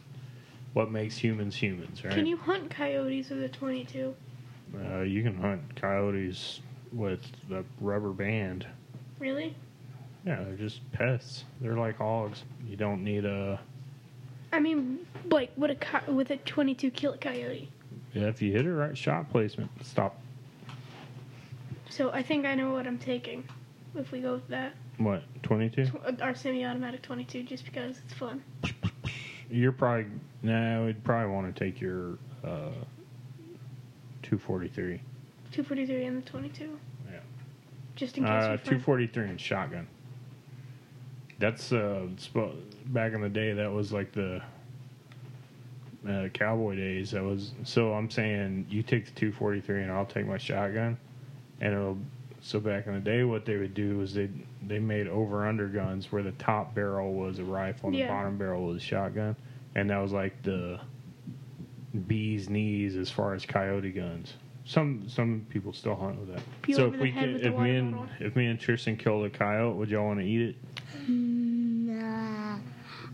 what 0.74 0.90
makes 0.90 1.16
humans 1.16 1.56
humans, 1.56 2.04
right? 2.04 2.12
Can 2.12 2.26
you 2.26 2.36
hunt 2.36 2.68
coyotes 2.70 3.30
with 3.30 3.42
a 3.42 3.48
22? 3.48 4.14
Uh, 4.76 5.00
you 5.00 5.22
can 5.22 5.36
hunt 5.40 5.62
coyotes 5.76 6.60
with 6.92 7.20
the 7.48 7.64
rubber 7.80 8.10
band. 8.10 8.66
Really? 9.18 9.54
Yeah, 10.26 10.42
they're 10.42 10.56
just 10.56 10.80
pests. 10.92 11.44
They're 11.60 11.76
like 11.76 11.98
hogs. 11.98 12.42
You 12.68 12.76
don't 12.76 13.02
need 13.04 13.24
a. 13.24 13.60
I 14.52 14.60
mean, 14.60 15.06
like 15.30 15.50
with 15.56 15.70
a 15.70 15.74
co- 15.76 16.12
with 16.12 16.30
a 16.30 16.36
22 16.38 16.90
kill 16.90 17.12
a 17.14 17.18
coyote. 17.18 17.70
Yeah, 18.12 18.24
if 18.28 18.40
you 18.42 18.52
hit 18.52 18.64
it 18.66 18.72
right, 18.72 18.96
shot 18.96 19.30
placement. 19.30 19.70
Stop. 19.84 20.20
So 21.88 22.10
I 22.10 22.22
think 22.22 22.46
I 22.46 22.54
know 22.54 22.72
what 22.72 22.86
I'm 22.86 22.98
taking. 22.98 23.44
If 23.96 24.10
we 24.10 24.20
go 24.20 24.34
with 24.34 24.48
that, 24.48 24.74
What? 24.98 25.22
Twenty-two? 25.44 25.86
Tw- 25.86 26.20
our 26.20 26.34
semi-automatic 26.34 27.02
22, 27.02 27.44
just 27.44 27.64
because 27.64 27.98
it's 28.04 28.14
fun. 28.14 28.42
You're 29.54 29.70
probably 29.70 30.06
no. 30.42 30.86
We'd 30.86 31.04
probably 31.04 31.32
want 31.32 31.54
to 31.54 31.64
take 31.64 31.80
your 31.80 32.18
uh, 32.42 32.70
two 34.22 34.36
forty 34.36 34.66
three. 34.68 35.00
243 35.52 36.04
and 36.06 36.16
the 36.20 36.28
22. 36.28 36.76
Yeah. 37.08 37.18
Just 37.94 38.18
in 38.18 38.24
case 38.24 38.30
Uh, 38.32 38.56
two 38.56 38.70
find. 38.70 38.82
and 39.26 39.40
shotgun. 39.40 39.86
That's 41.38 41.72
uh 41.72 42.08
back 42.86 43.12
in 43.12 43.20
the 43.20 43.28
day. 43.28 43.52
That 43.52 43.70
was 43.70 43.92
like 43.92 44.10
the 44.10 44.42
uh, 46.08 46.28
cowboy 46.34 46.74
days. 46.74 47.12
That 47.12 47.22
was 47.22 47.52
so. 47.62 47.92
I'm 47.94 48.10
saying 48.10 48.66
you 48.68 48.82
take 48.82 49.04
the 49.04 49.12
two 49.12 49.30
forty 49.30 49.60
three 49.60 49.82
and 49.84 49.92
I'll 49.92 50.04
take 50.06 50.26
my 50.26 50.38
shotgun, 50.38 50.96
and 51.60 51.72
it'll. 51.74 51.98
So 52.46 52.60
back 52.60 52.86
in 52.86 52.92
the 52.92 53.00
day, 53.00 53.24
what 53.24 53.46
they 53.46 53.56
would 53.56 53.72
do 53.72 54.02
is 54.02 54.12
they 54.12 54.28
they 54.66 54.78
made 54.78 55.08
over 55.08 55.46
under 55.48 55.66
guns 55.66 56.12
where 56.12 56.22
the 56.22 56.32
top 56.32 56.74
barrel 56.74 57.14
was 57.14 57.38
a 57.38 57.44
rifle 57.44 57.88
and 57.88 57.96
Yeah. 57.96 58.08
the 58.08 58.12
bottom 58.12 58.36
barrel 58.36 58.66
was 58.66 58.76
a 58.82 58.84
shotgun, 58.84 59.34
and 59.74 59.88
that 59.88 59.96
was 59.96 60.12
like 60.12 60.42
the 60.42 60.78
bee's 62.06 62.50
knees 62.50 62.96
as 62.96 63.08
far 63.10 63.32
as 63.32 63.46
coyote 63.46 63.90
guns. 63.90 64.34
Some 64.66 65.08
some 65.08 65.46
people 65.48 65.72
still 65.72 65.94
hunt 65.96 66.18
with 66.20 66.34
that. 66.34 66.42
Peel 66.60 66.76
so 66.76 66.92
if 66.92 67.00
we 67.00 67.12
could, 67.12 67.40
if 67.40 67.56
me 67.56 67.76
and 67.76 67.92
bottle. 67.92 68.08
if 68.20 68.36
me 68.36 68.46
and 68.46 68.60
Tristan 68.60 68.98
killed 68.98 69.24
a 69.24 69.30
coyote, 69.30 69.76
would 69.78 69.88
y'all 69.88 70.04
want 70.06 70.20
to 70.20 70.26
eat 70.26 70.50
it? 70.50 70.56
Nah, 71.08 72.58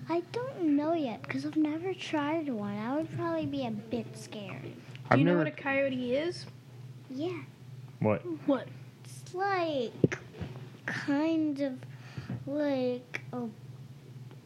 I 0.08 0.22
don't 0.32 0.60
know 0.76 0.92
yet 0.94 1.22
because 1.22 1.46
I've 1.46 1.56
never 1.56 1.94
tried 1.94 2.48
one. 2.48 2.76
I 2.76 2.96
would 2.96 3.16
probably 3.16 3.46
be 3.46 3.64
a 3.64 3.70
bit 3.70 4.06
scared. 4.18 4.62
Do 4.64 4.70
I've 5.10 5.18
you 5.20 5.24
know 5.24 5.32
never 5.36 5.44
what 5.44 5.52
a 5.58 5.62
coyote 5.62 6.16
is? 6.16 6.46
Yeah, 7.10 7.38
what 8.00 8.22
What? 8.48 8.66
It's 9.30 9.34
like 9.34 10.18
kind 10.86 11.60
of 11.60 11.74
like 12.46 13.22
a. 13.32 13.42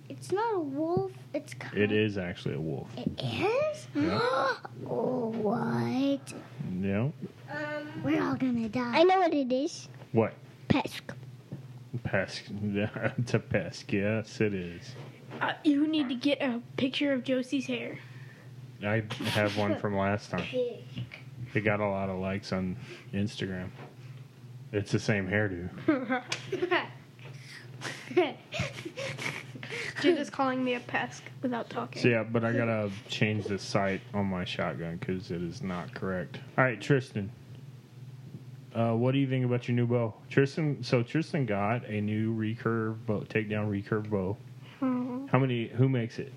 It's 0.08 0.32
not 0.32 0.54
a 0.54 0.60
wolf. 0.60 1.12
It's 1.32 1.54
kind. 1.54 1.76
it 1.76 1.90
is 1.90 2.18
actually 2.18 2.54
a 2.54 2.60
wolf. 2.60 2.88
It 2.96 3.10
is. 3.22 3.88
Yeah. 3.94 4.20
oh, 4.90 5.32
what? 5.36 6.34
Yeah. 6.80 7.08
We're 8.02 8.22
all 8.22 8.34
gonna 8.34 8.68
die. 8.68 8.98
I 8.98 9.04
know 9.04 9.20
what 9.20 9.32
it 9.32 9.52
is. 9.52 9.88
What? 10.12 10.34
Pesk. 10.68 11.12
Pesk. 12.02 12.42
it's 13.18 13.34
a 13.34 13.38
pesk. 13.38 13.92
Yes, 13.92 14.40
it 14.40 14.54
is. 14.54 14.94
Uh, 15.40 15.52
you 15.64 15.86
need 15.86 16.08
to 16.08 16.14
get 16.14 16.42
a 16.42 16.60
picture 16.76 17.12
of 17.12 17.24
Josie's 17.24 17.66
hair. 17.66 17.98
I 18.84 19.02
have 19.30 19.56
one 19.56 19.76
from 19.80 19.96
last 19.96 20.30
time. 20.30 20.44
It 21.54 21.60
got 21.60 21.80
a 21.80 21.86
lot 21.86 22.10
of 22.10 22.18
likes 22.18 22.52
on 22.52 22.76
Instagram. 23.12 23.70
It's 24.74 24.90
the 24.90 24.98
same 24.98 25.28
hairdo. 25.28 25.70
She's 30.02 30.16
just 30.16 30.32
calling 30.32 30.64
me 30.64 30.74
a 30.74 30.80
pesk 30.80 31.22
without 31.42 31.70
talking. 31.70 32.02
So 32.02 32.08
yeah, 32.08 32.24
but 32.24 32.44
I 32.44 32.52
gotta 32.52 32.90
change 33.08 33.44
the 33.46 33.58
sight 33.58 34.00
on 34.12 34.26
my 34.26 34.44
shotgun 34.44 34.96
because 34.96 35.30
it 35.30 35.42
is 35.42 35.62
not 35.62 35.94
correct. 35.94 36.40
All 36.58 36.64
right, 36.64 36.80
Tristan. 36.80 37.30
Uh, 38.74 38.94
what 38.94 39.12
do 39.12 39.18
you 39.18 39.28
think 39.28 39.44
about 39.44 39.68
your 39.68 39.76
new 39.76 39.86
bow, 39.86 40.12
Tristan? 40.28 40.82
So 40.82 41.04
Tristan 41.04 41.46
got 41.46 41.86
a 41.86 42.00
new 42.00 42.34
recurve 42.34 42.96
bow, 43.06 43.20
takedown 43.20 43.68
recurve 43.70 44.10
bow. 44.10 44.36
Mhm. 44.80 45.28
How 45.28 45.38
many? 45.38 45.68
Who 45.68 45.88
makes 45.88 46.18
it? 46.18 46.32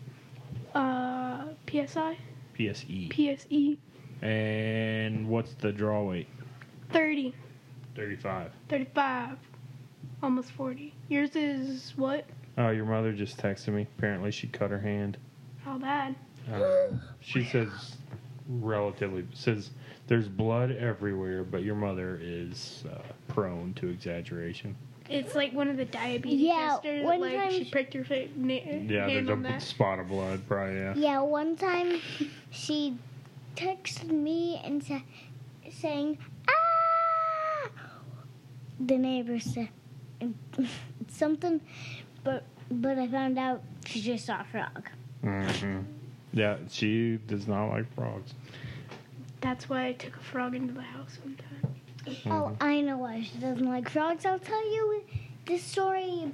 Uh, 0.75 1.45
PSI? 1.67 2.17
PSE. 2.53 3.09
PSE? 3.09 3.77
And 4.21 5.27
what's 5.27 5.55
the 5.55 5.71
draw 5.71 6.03
weight? 6.03 6.27
30, 6.91 7.33
35. 8.07 8.51
35, 8.69 9.37
almost 10.21 10.51
40. 10.51 10.93
Yours 11.09 11.35
is 11.35 11.93
what? 11.97 12.25
Oh, 12.59 12.69
your 12.69 12.85
mother 12.85 13.11
just 13.11 13.37
texted 13.37 13.69
me. 13.73 13.87
Apparently, 13.97 14.29
she 14.31 14.47
cut 14.47 14.69
her 14.69 14.79
hand. 14.79 15.17
How 15.65 15.77
bad? 15.79 16.15
Uh, 16.53 16.89
she 17.19 17.43
says 17.43 17.95
relatively 18.49 19.25
says 19.33 19.71
there's 20.07 20.27
blood 20.29 20.71
everywhere, 20.71 21.43
but 21.43 21.63
your 21.63 21.75
mother 21.75 22.17
is 22.21 22.83
uh, 22.89 22.99
prone 23.27 23.73
to 23.73 23.89
exaggeration. 23.89 24.75
It's 25.09 25.35
like 25.35 25.51
one 25.53 25.67
of 25.67 25.75
the 25.77 25.85
diabetes 25.85 26.39
Yeah, 26.39 26.69
testers. 26.73 27.03
one 27.03 27.19
like 27.19 27.35
time 27.35 27.51
she 27.51 27.63
she- 27.65 27.71
pricked 27.71 27.93
her 27.95 28.03
fa- 28.05 28.27
na- 28.35 28.53
Yeah, 28.53 29.07
hand 29.07 29.27
there's 29.27 29.29
on 29.29 29.39
a 29.45 29.49
that. 29.49 29.61
spot 29.61 29.99
of 29.99 30.07
blood, 30.07 30.41
probably. 30.47 30.75
Yeah. 30.77 30.93
Yeah, 30.95 31.19
one 31.21 31.55
time 31.57 31.99
she 32.51 32.97
texted 33.55 34.09
me 34.11 34.61
and 34.63 34.83
said, 34.83 35.01
saying! 35.71 36.17
The 38.79 38.97
neighbor 38.97 39.39
said 39.39 39.69
something, 41.09 41.61
but 42.23 42.43
but 42.69 42.97
I 42.97 43.07
found 43.07 43.39
out 43.39 43.61
she 43.85 44.01
just 44.01 44.25
saw 44.25 44.41
a 44.41 44.43
frog. 44.43 44.89
hmm 45.21 45.79
Yeah, 46.33 46.57
she 46.69 47.17
does 47.27 47.47
not 47.47 47.67
like 47.69 47.91
frogs. 47.95 48.33
That's 49.41 49.69
why 49.69 49.87
I 49.87 49.93
took 49.93 50.15
a 50.15 50.19
frog 50.19 50.55
into 50.55 50.73
the 50.73 50.81
house 50.81 51.17
one 51.23 51.35
time. 51.37 51.75
Oh, 52.29 52.55
I 52.61 52.81
know 52.81 52.97
why 52.97 53.23
she 53.23 53.37
doesn't 53.39 53.65
like 53.67 53.89
frogs. 53.89 54.25
I'll 54.25 54.39
tell 54.39 54.65
you 54.73 55.03
this 55.45 55.63
story 55.63 56.31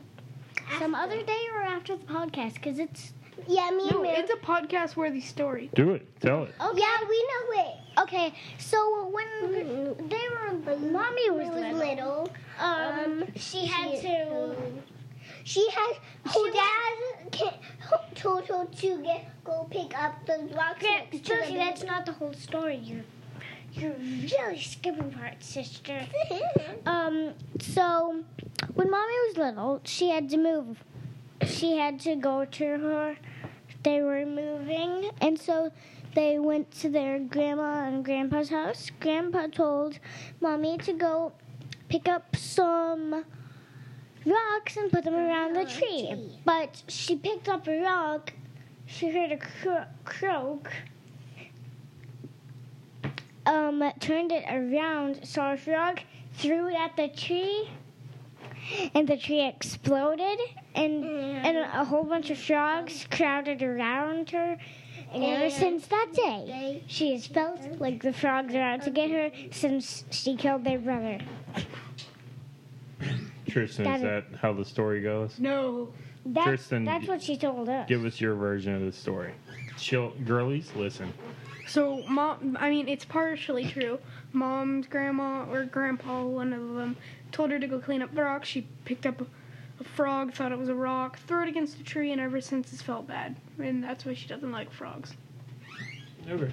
some 0.79 0.95
other 0.95 1.21
day 1.23 1.41
or 1.55 1.61
after 1.61 1.95
the 1.95 2.05
podcast 2.05 2.55
because 2.55 2.79
it's 2.79 3.13
yeah 3.47 3.69
me 3.71 3.89
No, 3.89 3.95
and 3.95 4.03
Mary. 4.03 4.17
it's 4.17 4.31
a 4.31 4.37
podcast 4.37 4.95
worthy 4.95 5.21
story. 5.21 5.69
Do 5.75 5.91
it. 5.91 6.07
Tell 6.19 6.43
it. 6.43 6.53
Oh 6.59 6.73
yeah, 6.75 7.07
we 7.07 7.27
know 7.31 7.63
it. 7.69 7.77
Okay, 7.97 8.33
so 8.57 9.09
when 9.09 9.27
they 10.09 10.27
were, 10.29 10.77
mommy 10.79 11.29
was, 11.29 11.75
little, 11.75 12.29
um, 12.59 13.23
she 13.35 13.65
had 13.67 14.01
to. 14.01 14.55
She 15.43 15.67
had 15.69 15.93
her 16.25 16.51
dad 16.51 17.31
ca- 17.31 17.59
told 18.15 18.45
her 18.47 18.65
to 18.65 19.03
get 19.03 19.43
go 19.43 19.67
pick 19.69 19.97
up 19.97 20.25
the 20.25 20.49
rocks. 20.55 20.83
the 21.11 21.19
Josie, 21.19 21.55
that's 21.57 21.83
not 21.83 22.05
the 22.05 22.13
whole 22.13 22.33
story. 22.33 22.77
You're 22.77 23.03
you're 23.73 23.93
really 23.93 24.59
skipping 24.61 25.11
parts, 25.11 25.47
sister. 25.47 26.07
Um, 26.85 27.33
so 27.59 28.23
when 28.73 28.89
mommy 28.89 29.13
was 29.27 29.37
little, 29.37 29.81
she 29.85 30.09
had 30.09 30.29
to 30.29 30.37
move. 30.37 30.83
She 31.45 31.77
had 31.77 31.99
to 32.01 32.15
go 32.15 32.45
to 32.45 32.65
her. 32.65 33.17
They 33.83 34.01
were 34.01 34.25
moving, 34.25 35.09
and 35.21 35.39
so 35.39 35.71
they 36.13 36.39
went 36.39 36.71
to 36.81 36.89
their 36.89 37.19
grandma 37.19 37.87
and 37.87 38.03
grandpa's 38.05 38.49
house. 38.49 38.89
Grandpa 38.99 39.47
told 39.47 39.99
mommy 40.41 40.77
to 40.79 40.93
go 40.93 41.31
pick 41.89 42.07
up 42.07 42.35
some 42.35 43.25
rocks 44.25 44.77
and 44.77 44.91
put 44.91 45.03
them 45.03 45.15
around 45.15 45.53
the 45.55 45.65
tree. 45.65 46.37
But 46.45 46.83
she 46.87 47.15
picked 47.15 47.49
up 47.49 47.67
a 47.67 47.81
rock. 47.81 48.33
She 48.85 49.09
heard 49.09 49.31
a 49.31 49.37
cro- 49.37 49.85
croak. 50.05 50.71
Um, 53.45 53.83
turned 53.99 54.31
it 54.31 54.45
around, 54.49 55.25
saw 55.27 55.53
a 55.53 55.57
frog, 55.57 55.99
threw 56.35 56.69
it 56.69 56.75
at 56.75 56.95
the 56.95 57.09
tree, 57.09 57.69
and 58.95 59.05
the 59.07 59.17
tree 59.17 59.45
exploded, 59.45 60.39
and 60.75 61.03
and 61.03 61.57
a 61.57 61.83
whole 61.83 62.03
bunch 62.05 62.29
of 62.29 62.37
frogs 62.37 63.05
crowded 63.11 63.61
around 63.61 64.29
her. 64.29 64.57
And 65.13 65.23
ever 65.23 65.49
since 65.49 65.85
that 65.87 66.11
day, 66.13 66.83
she 66.87 67.11
has 67.13 67.27
felt 67.27 67.59
like 67.79 68.01
the 68.01 68.13
frogs 68.13 68.55
are 68.55 68.61
out 68.61 68.81
to 68.83 68.89
get 68.89 69.11
her 69.11 69.31
since 69.51 70.05
she 70.09 70.35
killed 70.35 70.63
their 70.63 70.79
brother. 70.79 71.19
Tristan, 73.47 73.85
is 73.85 74.01
That 74.01 74.31
that 74.31 74.39
how 74.39 74.53
the 74.53 74.65
story 74.65 75.01
goes? 75.01 75.37
No. 75.39 75.93
That's, 76.25 76.47
Tristan, 76.47 76.85
that's 76.85 77.07
what 77.07 77.21
she 77.21 77.37
told 77.37 77.69
us. 77.69 77.87
Give 77.87 78.05
us 78.05 78.19
your 78.19 78.33
version 78.35 78.75
of 78.75 78.81
the 78.81 78.91
story. 78.91 79.33
Chill, 79.77 80.13
girlies, 80.25 80.71
listen. 80.75 81.13
So 81.67 82.03
mom, 82.07 82.57
I 82.59 82.69
mean, 82.69 82.87
it's 82.87 83.05
partially 83.05 83.65
true. 83.65 83.99
Mom's 84.31 84.87
grandma 84.87 85.45
or 85.51 85.65
grandpa, 85.65 86.23
one 86.23 86.53
of 86.53 86.75
them, 86.75 86.97
told 87.31 87.51
her 87.51 87.59
to 87.59 87.67
go 87.67 87.79
clean 87.79 88.01
up 88.01 88.15
the 88.15 88.23
rocks. 88.23 88.47
She 88.47 88.67
picked 88.85 89.05
up 89.05 89.21
a, 89.79 89.81
a 89.81 89.83
frog, 89.83 90.33
thought 90.33 90.51
it 90.51 90.57
was 90.57 90.69
a 90.69 90.75
rock, 90.75 91.19
threw 91.27 91.43
it 91.43 91.49
against 91.49 91.79
a 91.79 91.83
tree, 91.83 92.11
and 92.11 92.21
ever 92.21 92.41
since 92.41 92.71
it's 92.73 92.81
felt 92.81 93.07
bad. 93.07 93.35
And 93.59 93.83
that's 93.83 94.05
why 94.05 94.13
she 94.13 94.27
doesn't 94.27 94.51
like 94.51 94.71
frogs. 94.71 95.13
Okay. 96.29 96.51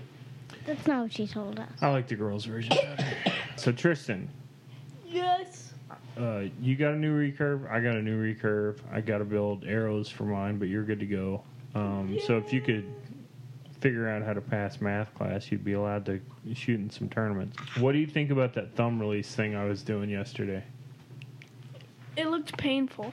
That's 0.67 0.87
not 0.87 1.03
what 1.03 1.13
she 1.13 1.27
told 1.27 1.59
us. 1.59 1.71
I 1.81 1.89
like 1.91 2.09
the 2.09 2.17
girls' 2.17 2.45
version 2.45 2.77
better. 2.77 3.07
so 3.57 3.73
Tristan, 3.73 4.29
Yes. 5.07 5.73
uh, 6.19 6.45
you 6.61 6.77
got 6.77 6.93
a 6.95 6.97
new 6.97 7.17
recurve. 7.17 7.71
I 7.71 7.81
got 7.81 7.95
a 7.97 8.03
new 8.03 8.21
recurve. 8.21 8.79
I 8.93 9.01
got 9.01 9.19
to 9.19 9.25
build 9.25 9.65
arrows 9.65 10.09
for 10.09 10.25
mine, 10.25 10.59
but 10.59 10.69
you're 10.69 10.85
good 10.85 11.01
to 11.01 11.07
go. 11.07 11.43
Um, 11.75 12.19
so 12.27 12.37
if 12.37 12.53
you 12.53 12.61
could 12.61 12.85
figure 13.81 14.09
out 14.09 14.23
how 14.23 14.33
to 14.35 14.41
pass 14.41 14.81
math 14.81 15.15
class, 15.15 15.51
you'd 15.51 15.65
be 15.65 15.73
allowed 15.73 16.05
to 16.07 16.21
shoot 16.53 16.79
in 16.81 16.91
some 16.91 17.09
tournaments. 17.09 17.57
What 17.79 17.93
do 17.93 17.99
you 17.99 18.07
think 18.07 18.31
about 18.31 18.53
that 18.55 18.75
thumb 18.75 19.01
release 19.01 19.35
thing 19.35 19.55
I 19.57 19.65
was 19.65 19.83
doing 19.83 20.11
yesterday? 20.11 20.63
It 22.17 22.27
looked 22.29 22.57
painful. 22.59 23.13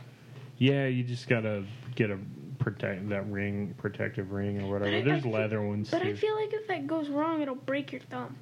Yeah, 0.57 0.87
you 0.87 1.03
just 1.03 1.27
gotta 1.29 1.63
get 1.95 2.09
a 2.09 2.17
protect 2.59 3.07
that 3.09 3.29
ring, 3.29 3.73
protective 3.77 4.31
ring 4.31 4.61
or 4.61 4.71
whatever. 4.71 5.01
There's 5.01 5.25
I- 5.25 5.29
leather 5.29 5.61
ones 5.61 5.89
But 5.91 6.01
I 6.01 6.13
feel 6.13 6.35
like 6.35 6.53
if 6.53 6.67
that 6.67 6.87
goes 6.87 7.09
wrong, 7.09 7.41
it'll 7.41 7.55
break 7.55 7.91
your 7.91 8.01
thumb. 8.01 8.35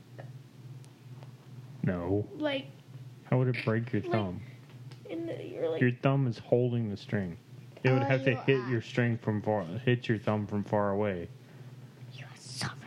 no, 1.83 2.27
Like, 2.37 2.65
how 3.29 3.37
would 3.37 3.47
it 3.55 3.63
break 3.65 3.91
your 3.93 4.01
Like- 4.03 4.11
thumb? 4.11 4.41
in 5.09 5.27
the, 5.27 5.43
you're 5.45 5.69
like, 5.69 5.81
Your 5.81 5.91
thumb 5.91 6.25
is 6.27 6.39
holding 6.39 6.89
the 6.89 6.97
string. 6.97 7.37
It 7.83 7.91
would 7.91 8.01
Oh, 8.01 8.05
have 8.05 8.23
to 8.23 8.33
hit 8.35 8.61
are. 8.61 8.69
your 8.71 8.81
string 8.81 9.17
from 9.19 9.41
far, 9.43 9.63
hit 9.65 10.07
your 10.09 10.17
thumb 10.17 10.47
from 10.47 10.63
far 10.63 10.89
away. 10.91 11.27
You 12.13 12.25
are 12.25 12.29
so 12.37 12.65
wrong. 12.67 12.77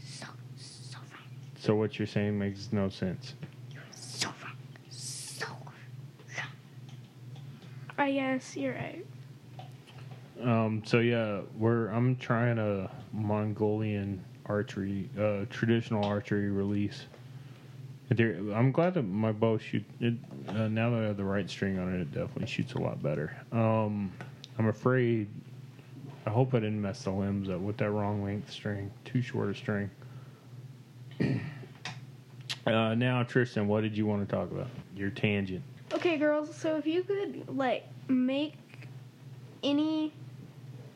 So, 0.00 0.26
so 0.56 0.98
wrong. 0.98 1.20
So 1.56 1.76
what 1.76 1.96
you're 1.98 2.06
saying 2.06 2.36
makes 2.36 2.72
no 2.72 2.88
sense. 2.88 3.34
So 3.92 4.28
wrong. 4.42 4.56
So 4.90 5.46
wrong. 5.46 5.74
I 7.98 8.12
guess 8.12 8.56
you're 8.56 8.74
right. 8.74 9.06
Um, 10.42 10.82
so 10.84 10.98
yeah, 10.98 11.40
we're 11.56 11.88
I'm 11.88 12.16
trying 12.16 12.58
a 12.58 12.90
Mongolian 13.12 14.22
archery, 14.46 15.08
uh, 15.18 15.46
traditional 15.50 16.04
archery 16.04 16.50
release. 16.50 17.06
I'm 18.10 18.70
glad 18.70 18.94
that 18.94 19.02
my 19.02 19.32
bow 19.32 19.58
shoot 19.58 19.84
it. 20.00 20.14
Uh, 20.48 20.68
now 20.68 20.90
that 20.90 21.00
I 21.02 21.06
have 21.06 21.16
the 21.16 21.24
right 21.24 21.48
string 21.50 21.78
on 21.78 21.92
it, 21.92 22.00
it 22.02 22.12
definitely 22.12 22.46
shoots 22.46 22.74
a 22.74 22.78
lot 22.78 23.02
better. 23.02 23.36
Um, 23.50 24.12
I'm 24.58 24.68
afraid. 24.68 25.28
I 26.24 26.30
hope 26.30 26.54
I 26.54 26.60
didn't 26.60 26.80
mess 26.80 27.02
the 27.04 27.10
limbs 27.10 27.48
up 27.48 27.60
with 27.60 27.76
that 27.78 27.90
wrong 27.90 28.22
length 28.22 28.50
string, 28.50 28.90
too 29.04 29.22
short 29.22 29.48
a 29.48 29.54
string. 29.54 29.90
uh, 32.66 32.94
now, 32.94 33.22
Tristan, 33.22 33.66
what 33.66 33.82
did 33.82 33.96
you 33.96 34.06
want 34.06 34.28
to 34.28 34.34
talk 34.34 34.50
about? 34.50 34.68
Your 34.96 35.10
tangent. 35.10 35.62
Okay, 35.92 36.16
girls. 36.16 36.54
So 36.54 36.76
if 36.76 36.86
you 36.86 37.02
could 37.02 37.56
like 37.56 37.84
make 38.08 38.54
any 39.62 40.12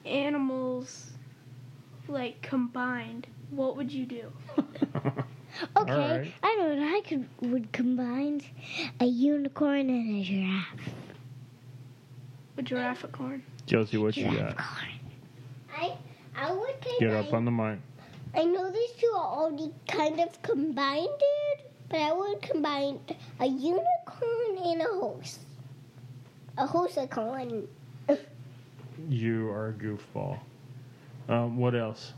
animals 0.04 1.10
like 2.08 2.40
combined, 2.42 3.26
what 3.50 3.76
would 3.76 3.92
you 3.92 4.06
do? 4.06 4.32
Okay, 5.76 5.92
Alright. 5.92 6.32
I 6.42 6.56
know 6.56 6.74
what 6.74 6.78
I 6.78 7.00
could 7.00 7.28
would 7.50 7.72
combine 7.72 8.40
a 9.00 9.04
unicorn 9.04 9.90
and 9.90 10.16
a 10.16 10.22
giraffe. 10.22 10.94
A 12.56 12.62
girafficorn. 12.62 13.42
Josie, 13.66 13.98
what 13.98 14.16
you 14.16 14.24
got? 14.24 14.34
Girafficorn. 14.34 14.88
I 15.76 15.96
I 16.36 16.52
would 16.52 16.74
Get 17.00 17.12
up 17.12 17.32
on 17.32 17.44
the 17.44 17.50
mic. 17.50 17.78
I 18.34 18.44
know 18.44 18.70
these 18.70 18.92
two 18.92 19.12
are 19.14 19.26
already 19.26 19.72
kind 19.88 20.20
of 20.20 20.40
combined, 20.42 21.08
but 21.90 22.00
I 22.00 22.12
would 22.12 22.40
combine 22.40 23.00
a 23.40 23.46
unicorn 23.46 24.56
and 24.64 24.80
a 24.80 24.84
horse. 24.86 25.38
A 26.56 26.66
horsicorn. 26.66 27.66
You 29.08 29.48
are 29.48 29.68
a 29.68 29.72
goofball. 29.72 30.38
Um, 31.28 31.56
what 31.56 31.74
else? 31.74 32.12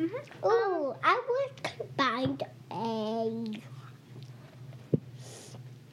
Ooh, 0.00 0.94
I 1.02 1.20
would 1.28 1.62
combine 1.64 2.38
a. 2.70 3.60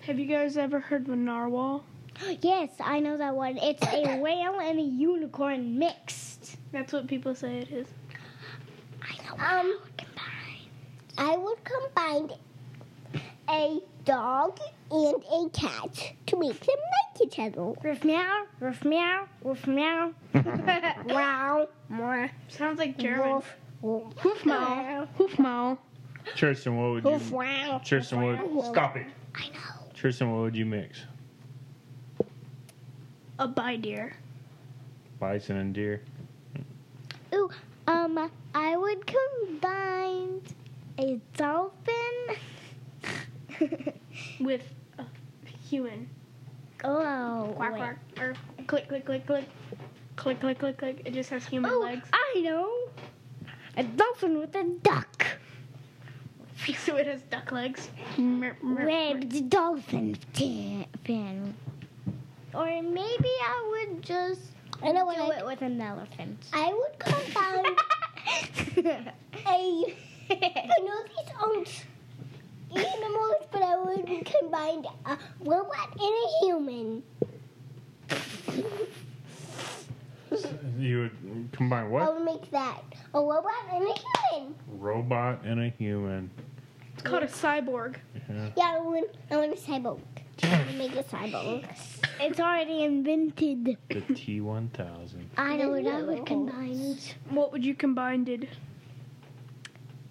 Have 0.01 0.19
you 0.19 0.27
guys 0.27 0.57
ever 0.57 0.79
heard 0.79 1.07
of 1.07 1.13
a 1.13 1.15
narwhal? 1.15 1.83
Yes, 2.41 2.69
I 2.79 2.99
know 2.99 3.17
that 3.17 3.35
one. 3.35 3.57
It's 3.57 3.81
a 3.83 4.17
whale 4.21 4.59
and 4.59 4.77
a 4.79 4.83
unicorn 4.83 5.79
mixed. 5.79 6.57
That's 6.71 6.93
what 6.93 7.07
people 7.07 7.33
say 7.33 7.59
it 7.59 7.71
is. 7.71 7.87
I 9.01 9.15
know 9.25 9.33
Um, 9.33 9.39
I 9.39 9.63
would 9.63 9.97
combine. 9.97 10.69
I 11.17 11.37
would 11.37 11.57
combine 11.63 12.37
a 13.49 13.79
dog 14.03 14.59
and 14.91 15.15
a 15.23 15.49
cat 15.49 16.13
to 16.27 16.39
make 16.39 16.59
them 16.59 16.75
like 16.77 17.21
each 17.21 17.39
other. 17.39 17.73
Roof 17.83 18.03
meow, 18.03 18.45
roof 18.59 18.83
meow, 18.85 19.27
roof 19.43 19.67
meow. 19.67 20.13
wow, 21.07 21.67
more. 21.89 22.29
Sounds 22.47 22.79
like 22.79 22.97
German. 22.97 23.41
Wolf, 23.81 24.17
Hoof 24.17 24.45
mile. 24.45 25.07
Hoof 25.17 25.37
mile. 25.37 25.77
Tristan, 26.35 26.75
what 26.77 26.91
would 26.91 27.03
Hoof 27.03 27.29
you? 27.29 27.35
wow. 27.37 27.81
Tristan, 27.83 28.21
what? 28.21 28.65
Stop 28.65 28.97
it. 28.97 29.05
I 29.35 29.47
know. 29.49 29.91
Tristan, 29.93 30.31
what 30.31 30.41
would 30.41 30.55
you 30.55 30.65
mix? 30.65 31.03
A 33.37 33.47
by 33.47 33.75
deer. 33.75 34.15
Bison 35.19 35.57
and 35.57 35.73
deer. 35.73 36.01
Ooh, 37.33 37.49
um, 37.87 38.31
I 38.53 38.77
would 38.77 39.05
combine 39.05 40.41
a 40.97 41.19
dolphin. 41.37 42.37
with 44.39 44.61
a 44.99 45.05
human. 45.69 46.09
oh, 46.83 47.53
Quack 47.55 47.71
wait. 47.73 47.77
quack. 47.79 47.97
Or 48.19 48.33
click 48.67 48.87
click 48.87 49.05
click 49.05 49.25
click. 49.25 49.45
Click 50.15 50.39
click 50.39 50.59
click 50.59 50.77
click. 50.77 51.01
It 51.05 51.13
just 51.13 51.29
has 51.29 51.45
human 51.45 51.71
Oh, 51.71 51.79
legs. 51.79 52.07
I 52.13 52.41
know. 52.41 52.71
A 53.77 53.83
dolphin 53.83 54.39
with 54.39 54.55
a 54.55 54.63
duck. 54.63 55.25
so 56.85 56.95
it 56.95 57.07
has 57.07 57.21
duck 57.23 57.51
legs. 57.51 57.89
Ribbed 58.17 59.49
dolphin 59.49 60.15
fin. 60.33 61.53
Or 62.53 62.65
maybe 62.81 63.29
I 63.43 63.85
would 63.89 64.01
just 64.01 64.41
I 64.81 64.91
know 64.91 65.05
what 65.05 65.17
do 65.17 65.23
I- 65.23 65.39
it 65.39 65.45
with 65.45 65.61
an 65.61 65.81
elephant. 65.81 66.37
I 66.53 66.73
would 66.73 66.97
combine 66.99 67.75
a. 69.47 69.95
I 70.29 70.79
know 70.83 71.03
these 71.03 71.31
aren't 71.41 71.85
animals, 72.75 73.45
but 73.51 73.61
I 73.61 73.77
would 73.77 74.05
combine 74.25 74.85
uh, 75.05 75.15
a 75.15 75.43
robot 75.43 75.89
and 75.91 76.01
a 76.01 76.45
human. 76.45 77.03
You 80.77 80.99
would 80.99 81.49
combine 81.53 81.89
what? 81.89 82.01
I 82.03 82.05
what? 82.05 82.15
would 82.15 82.25
make 82.25 82.51
that 82.51 82.81
a 83.13 83.19
robot 83.19 83.53
and 83.71 83.83
a 83.83 83.93
human. 84.33 84.55
Robot 84.67 85.43
and 85.45 85.59
a 85.61 85.69
human. 85.69 86.29
It's 86.93 87.03
called 87.03 87.23
a 87.23 87.27
cyborg. 87.27 87.95
Yeah. 88.29 88.49
Yeah, 88.57 88.75
I 88.75 88.79
want. 88.79 89.09
I 89.31 89.37
want 89.37 89.53
a 89.53 89.57
cyborg. 89.57 89.99
I 90.43 90.49
want 90.49 90.69
to 90.69 90.75
make 90.75 90.95
a 90.95 91.03
cyborg. 91.03 91.65
it's 92.19 92.39
already 92.39 92.83
invented. 92.83 93.77
The 93.89 94.01
T 94.13 94.41
one 94.41 94.69
thousand. 94.69 95.29
I 95.37 95.55
know 95.55 95.69
what 95.69 95.87
I 95.87 96.01
would 96.01 96.25
combine. 96.25 96.97
What 97.29 97.51
would 97.53 97.63
you 97.63 97.75
combine? 97.75 98.25
Did 98.25 98.49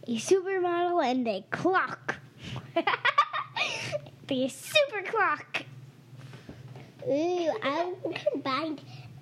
A 0.06 0.16
supermodel 0.16 1.04
and 1.04 1.28
a 1.28 1.44
clock. 1.50 2.16
Be 4.26 4.44
a 4.44 4.48
super 4.50 5.02
clock. 5.02 5.64
Ooh, 7.06 7.52
I 7.62 7.92
would 8.02 8.18
combine 8.32 8.78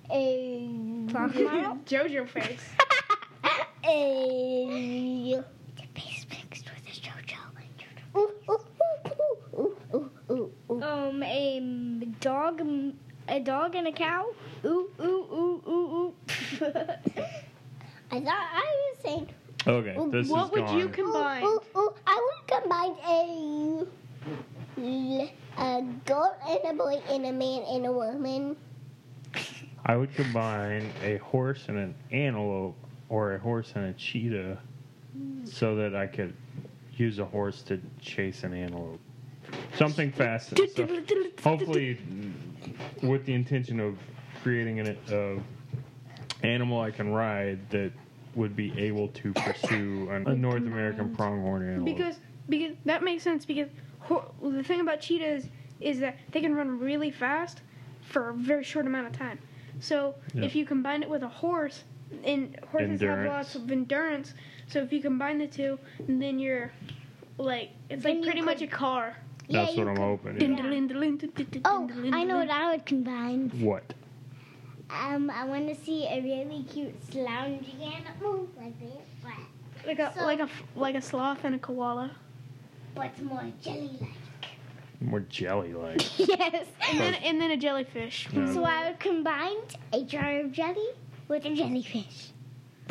a 0.09 1.07
Clock 1.09 1.35
model? 1.35 1.77
JoJo 1.85 2.27
face? 2.29 2.61
a. 3.85 5.43
The 5.75 5.99
face 5.99 6.25
mixed 6.29 6.69
with 6.69 6.87
a 6.87 6.91
JoJo. 7.01 7.37
Ooh, 8.15 8.29
ooh, 8.49 8.59
ooh, 9.59 9.59
ooh, 9.59 9.77
ooh, 9.93 10.11
ooh, 10.31 10.51
ooh. 10.71 10.81
Um, 10.83 11.23
a 11.23 11.59
dog, 12.19 12.61
a 13.27 13.39
dog 13.39 13.75
and 13.75 13.87
a 13.87 13.91
cow. 13.91 14.27
Ooh, 14.65 14.89
ooh, 15.01 15.03
ooh, 15.03 15.63
ooh, 15.67 15.95
ooh. 15.95 16.13
I 18.11 18.19
thought 18.19 18.47
I 18.53 18.91
was 18.93 18.97
saying. 19.03 19.29
Okay, 19.65 19.95
this 20.09 20.27
what 20.27 20.45
is 20.45 20.51
would 20.51 20.65
gone. 20.65 20.79
you 20.79 20.89
combine? 20.89 21.43
Ooh, 21.43 21.61
ooh, 21.75 21.79
ooh. 21.79 21.93
I 22.05 22.29
would 22.29 22.61
combine 22.61 22.95
a 23.07 23.85
a 25.57 25.81
girl 26.05 26.35
and 26.47 26.59
a 26.65 26.73
boy 26.73 27.01
and 27.09 27.25
a 27.25 27.31
man 27.31 27.63
and 27.63 27.85
a 27.85 27.91
woman. 27.91 28.55
I 29.85 29.95
would 29.95 30.13
combine 30.15 30.91
a 31.03 31.17
horse 31.17 31.65
and 31.67 31.77
an 31.77 31.95
antelope, 32.11 32.75
or 33.09 33.35
a 33.35 33.39
horse 33.39 33.73
and 33.75 33.85
a 33.85 33.93
cheetah, 33.93 34.57
so 35.43 35.75
that 35.75 35.95
I 35.95 36.07
could 36.07 36.33
use 36.95 37.19
a 37.19 37.25
horse 37.25 37.61
to 37.63 37.79
chase 38.01 38.43
an 38.43 38.53
antelope. 38.53 38.99
Something 39.75 40.11
fast. 40.11 40.57
and 40.57 40.69
stuff. 40.69 40.89
Hopefully, 41.43 41.99
with 43.01 43.25
the 43.25 43.33
intention 43.33 43.79
of 43.79 43.97
creating 44.41 44.79
an 44.79 44.97
uh, 45.11 45.41
animal 46.45 46.81
I 46.81 46.91
can 46.91 47.13
ride 47.13 47.69
that 47.69 47.91
would 48.35 48.55
be 48.55 48.73
able 48.77 49.07
to 49.09 49.33
pursue 49.33 50.09
an, 50.11 50.27
a 50.27 50.35
North 50.35 50.63
American 50.63 51.15
pronghorn 51.15 51.67
antelope. 51.67 51.85
Because 51.85 52.19
because 52.49 52.75
that 52.85 53.03
makes 53.03 53.23
sense 53.23 53.45
because 53.45 53.69
ho- 53.99 54.31
the 54.41 54.63
thing 54.63 54.81
about 54.81 54.99
cheetahs 55.01 55.47
is 55.79 55.99
that 55.99 56.17
they 56.31 56.41
can 56.41 56.53
run 56.55 56.79
really 56.79 57.11
fast 57.11 57.61
for 58.01 58.29
a 58.29 58.33
very 58.33 58.63
short 58.63 58.85
amount 58.85 59.07
of 59.07 59.13
time. 59.13 59.39
So 59.79 60.15
Yeah. 60.33 60.43
if 60.45 60.55
you 60.55 60.65
combine 60.65 61.03
it 61.03 61.09
with 61.09 61.23
a 61.23 61.27
horse, 61.27 61.83
and 62.23 62.57
horses 62.71 63.01
have 63.01 63.25
lots 63.25 63.55
of 63.55 63.71
endurance, 63.71 64.33
so 64.67 64.79
if 64.81 64.91
you 64.93 65.01
combine 65.01 65.37
the 65.39 65.47
two, 65.47 65.79
then 66.07 66.37
you're 66.39 66.71
like 67.37 67.71
it's 67.89 68.03
Then 68.03 68.15
like 68.17 68.25
you 68.25 68.31
pretty 68.31 68.41
much 68.45 68.61
a 68.61 68.67
car. 68.67 69.17
That's 69.49 69.75
you 69.75 69.79
what 69.85 69.89
I'm 69.89 69.95
could- 69.95 70.01
hoping. 70.03 70.41
Yeah. 70.41 70.47
Oh, 71.65 71.87
dun, 71.87 72.01
dun, 72.03 72.13
I 72.13 72.23
know 72.23 72.37
dun. 72.39 72.47
what 72.47 72.49
I 72.49 72.71
would 72.71 72.85
combine. 72.85 73.49
What? 73.61 73.93
Um, 74.93 75.29
I 75.31 75.43
want 75.45 75.67
to 75.69 75.75
see 75.83 76.05
a 76.05 76.21
really 76.21 76.63
cute 76.71 76.93
slouching 77.11 77.65
animal 77.81 78.47
like 78.57 78.79
this, 78.79 79.07
but 79.23 79.33
like 79.87 79.99
a 79.99 80.13
So- 80.13 80.23
like 80.25 80.39
a 80.39 80.43
f- 80.43 80.63
like 80.75 80.95
a 80.95 81.01
sloth 81.01 81.43
and 81.43 81.55
a 81.55 81.59
koala. 81.59 82.11
what's 82.93 83.19
more 83.21 83.43
jelly-like. 83.61 84.09
More 85.01 85.21
jelly 85.21 85.73
like. 85.73 86.19
yes. 86.19 86.67
And 86.89 86.99
then 86.99 87.13
and 87.15 87.41
then 87.41 87.51
a 87.51 87.57
jellyfish. 87.57 88.27
Yeah. 88.31 88.53
So 88.53 88.63
I 88.63 88.89
would 88.89 88.99
combine 88.99 89.57
a 89.91 90.03
jar 90.03 90.39
of 90.41 90.51
jelly 90.51 90.87
with 91.27 91.43
a 91.45 91.55
jellyfish. 91.55 92.29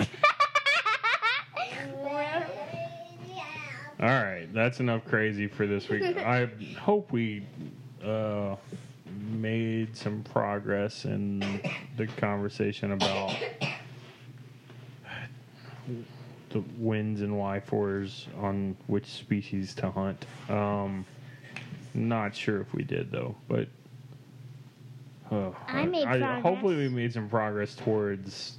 All 4.01 4.09
right, 4.09 4.49
that's 4.53 4.81
enough 4.81 5.05
crazy 5.05 5.47
for 5.47 5.67
this 5.69 5.89
week. 5.89 6.03
I 6.19 6.49
hope 6.81 7.13
we 7.13 7.47
uh, 8.05 8.57
made 9.33 9.97
some 9.97 10.22
progress 10.22 11.05
in 11.05 11.41
the 11.97 12.07
conversation 12.07 12.93
about 12.93 13.37
the 16.51 16.62
wins 16.78 17.20
and 17.22 17.33
Y4s 17.33 18.26
on 18.43 18.76
which 18.87 19.07
species 19.07 19.74
to 19.74 19.91
hunt. 19.91 20.26
Um, 20.49 21.05
not 21.95 22.35
sure 22.35 22.61
if 22.61 22.72
we 22.74 22.85
did 22.85 23.11
though, 23.11 23.35
but 23.49 23.68
uh, 25.30 25.51
I 25.66 25.87
made 25.87 26.05
progress. 26.05 26.43
hopefully 26.43 26.76
we 26.76 26.89
made 26.89 27.12
some 27.12 27.28
progress 27.28 27.74
towards 27.74 28.59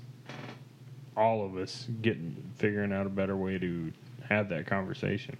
all 1.16 1.46
of 1.46 1.56
us 1.58 1.88
getting 2.02 2.36
figuring 2.56 2.92
out 2.92 3.06
a 3.06 3.10
better 3.10 3.38
way 3.38 3.60
to 3.60 3.92
have 4.28 4.50
that 4.50 4.66
conversation. 4.66 5.38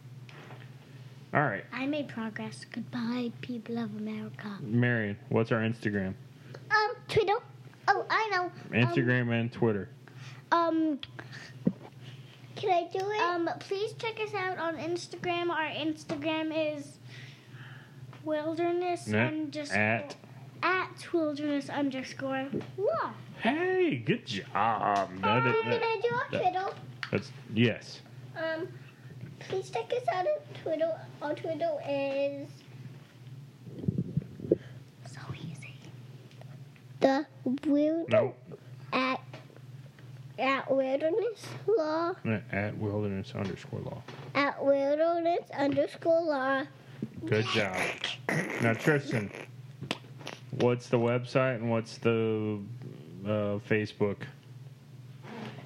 All 1.34 1.42
right, 1.42 1.66
I 1.74 1.86
made 1.88 2.10
progress. 2.10 2.66
Goodbye, 2.72 3.32
people 3.42 3.78
of 3.80 3.96
America. 3.96 4.56
Marion, 4.62 5.18
what's 5.30 5.52
our 5.52 5.62
Instagram? 5.62 6.14
Um, 6.70 6.92
Twitter. 7.08 7.34
Oh, 7.88 8.06
I 8.10 8.30
know. 8.32 8.52
Instagram 8.72 9.32
and 9.32 9.52
Twitter. 9.52 9.90
Um, 10.52 11.00
Can 12.56 12.70
I 12.70 12.88
do 12.92 13.00
it? 13.00 13.20
um, 13.22 13.50
please 13.60 13.94
check 13.94 14.20
us 14.22 14.34
out 14.36 14.60
on 14.60 14.78
Instagram. 14.78 15.50
Our 15.50 15.66
Instagram 15.70 16.76
is 16.78 17.00
wilderness 18.24 19.08
Net- 19.08 19.34
underscore 19.34 19.78
at 19.78 20.16
at 20.62 21.14
wilderness 21.14 21.68
underscore 21.70 22.48
law. 22.78 23.12
Hey, 23.42 23.98
good 23.98 24.26
job. 24.28 25.10
That 25.22 25.28
um, 25.46 25.48
is- 25.48 25.62
can 25.64 25.74
I 25.84 26.00
do 26.02 26.10
that- 26.32 26.42
a 26.42 26.52
Twitter? 26.52 26.76
that's 27.12 27.32
yes. 27.54 28.02
Um, 28.38 28.68
please 29.50 29.70
check 29.70 29.92
us 29.92 30.04
out 30.14 30.26
on 30.26 30.62
Twitter. 30.64 31.00
Our 31.22 31.34
Twitter 31.36 31.72
is 31.88 32.48
So 35.08 35.20
easy. 35.36 35.76
the 37.00 37.26
weird 37.68 38.10
Nope. 38.10 38.38
at 38.92 39.20
at 40.40 40.70
wilderness 40.72 41.46
law 41.68 42.14
At 42.52 42.78
wilderness 42.78 43.34
underscore 43.36 43.80
law. 43.82 44.02
at 44.36 44.64
wilderness 44.64 45.50
underscore 45.58 46.22
law. 46.22 46.64
Good 47.26 47.46
job. 47.48 47.76
Now, 48.62 48.74
Tristan, 48.74 49.32
what's 50.60 50.88
the 50.90 50.98
website 50.98 51.56
and 51.56 51.70
what's 51.70 51.98
the 52.00 52.60
uh, 53.26 53.60
Facebook? 53.70 54.18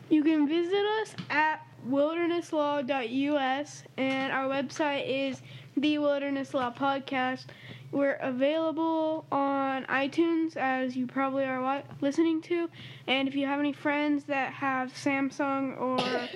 You 0.10 0.24
can 0.24 0.48
visit 0.48 0.86
us 1.02 1.16
at 1.30 1.66
wildernesslaw.us 1.88 3.84
and 3.98 4.32
our 4.34 4.46
website 4.48 5.08
is 5.08 5.42
the 5.76 5.98
Wilderness 5.98 6.54
Law 6.54 6.72
Podcast. 6.72 7.46
We're 7.92 8.16
available 8.16 9.26
on 9.32 9.86
iTunes 9.86 10.58
as 10.58 10.98
you 10.98 11.08
probably 11.08 11.46
are 11.46 11.84
listening 12.02 12.42
to. 12.44 12.70
And 13.08 13.28
if 13.28 13.36
you 13.36 13.46
have 13.48 13.60
any 13.60 13.74
friends 13.74 14.26
that 14.26 14.52
have 14.54 14.94
Samsung 14.94 15.80
or 15.80 16.28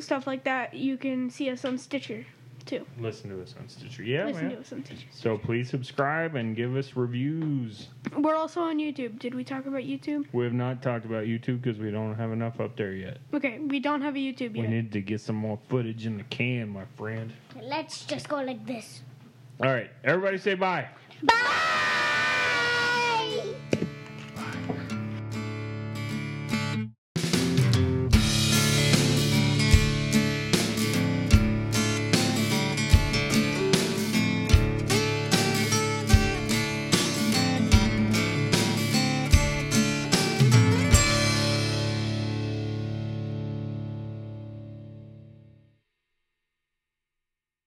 stuff 0.00 0.26
like 0.26 0.44
that, 0.44 0.74
you 0.74 0.96
can 0.96 1.28
see 1.28 1.50
us 1.50 1.64
on 1.64 1.76
Stitcher. 1.76 2.24
Too. 2.62 2.86
Listen 2.98 3.30
to 3.30 3.42
us 3.42 3.54
on 3.58 3.68
Stitcher. 3.68 4.02
Yeah, 4.02 4.26
Listen 4.26 4.48
man. 4.48 4.56
to 4.56 4.60
us 4.60 4.72
on 4.72 4.84
Stitcher. 4.84 5.06
So 5.10 5.38
please 5.38 5.68
subscribe 5.68 6.34
and 6.34 6.56
give 6.56 6.76
us 6.76 6.96
reviews. 6.96 7.88
We're 8.16 8.34
also 8.36 8.60
on 8.60 8.78
YouTube. 8.78 9.18
Did 9.18 9.34
we 9.34 9.44
talk 9.44 9.66
about 9.66 9.82
YouTube? 9.82 10.26
We 10.32 10.44
have 10.44 10.52
not 10.52 10.82
talked 10.82 11.04
about 11.04 11.24
YouTube 11.24 11.62
because 11.62 11.78
we 11.78 11.90
don't 11.90 12.14
have 12.14 12.32
enough 12.32 12.60
up 12.60 12.76
there 12.76 12.92
yet. 12.92 13.18
Okay, 13.34 13.58
we 13.58 13.80
don't 13.80 14.02
have 14.02 14.14
a 14.14 14.18
YouTube 14.18 14.40
yet. 14.40 14.52
We 14.56 14.60
yet. 14.62 14.70
need 14.70 14.92
to 14.92 15.00
get 15.00 15.20
some 15.20 15.36
more 15.36 15.58
footage 15.68 16.06
in 16.06 16.16
the 16.16 16.24
can, 16.24 16.68
my 16.68 16.84
friend. 16.96 17.32
Let's 17.60 18.04
just 18.04 18.28
go 18.28 18.36
like 18.42 18.66
this. 18.66 19.02
All 19.60 19.70
right, 19.70 19.90
everybody 20.04 20.38
say 20.38 20.54
bye. 20.54 20.88
Bye! 21.22 21.88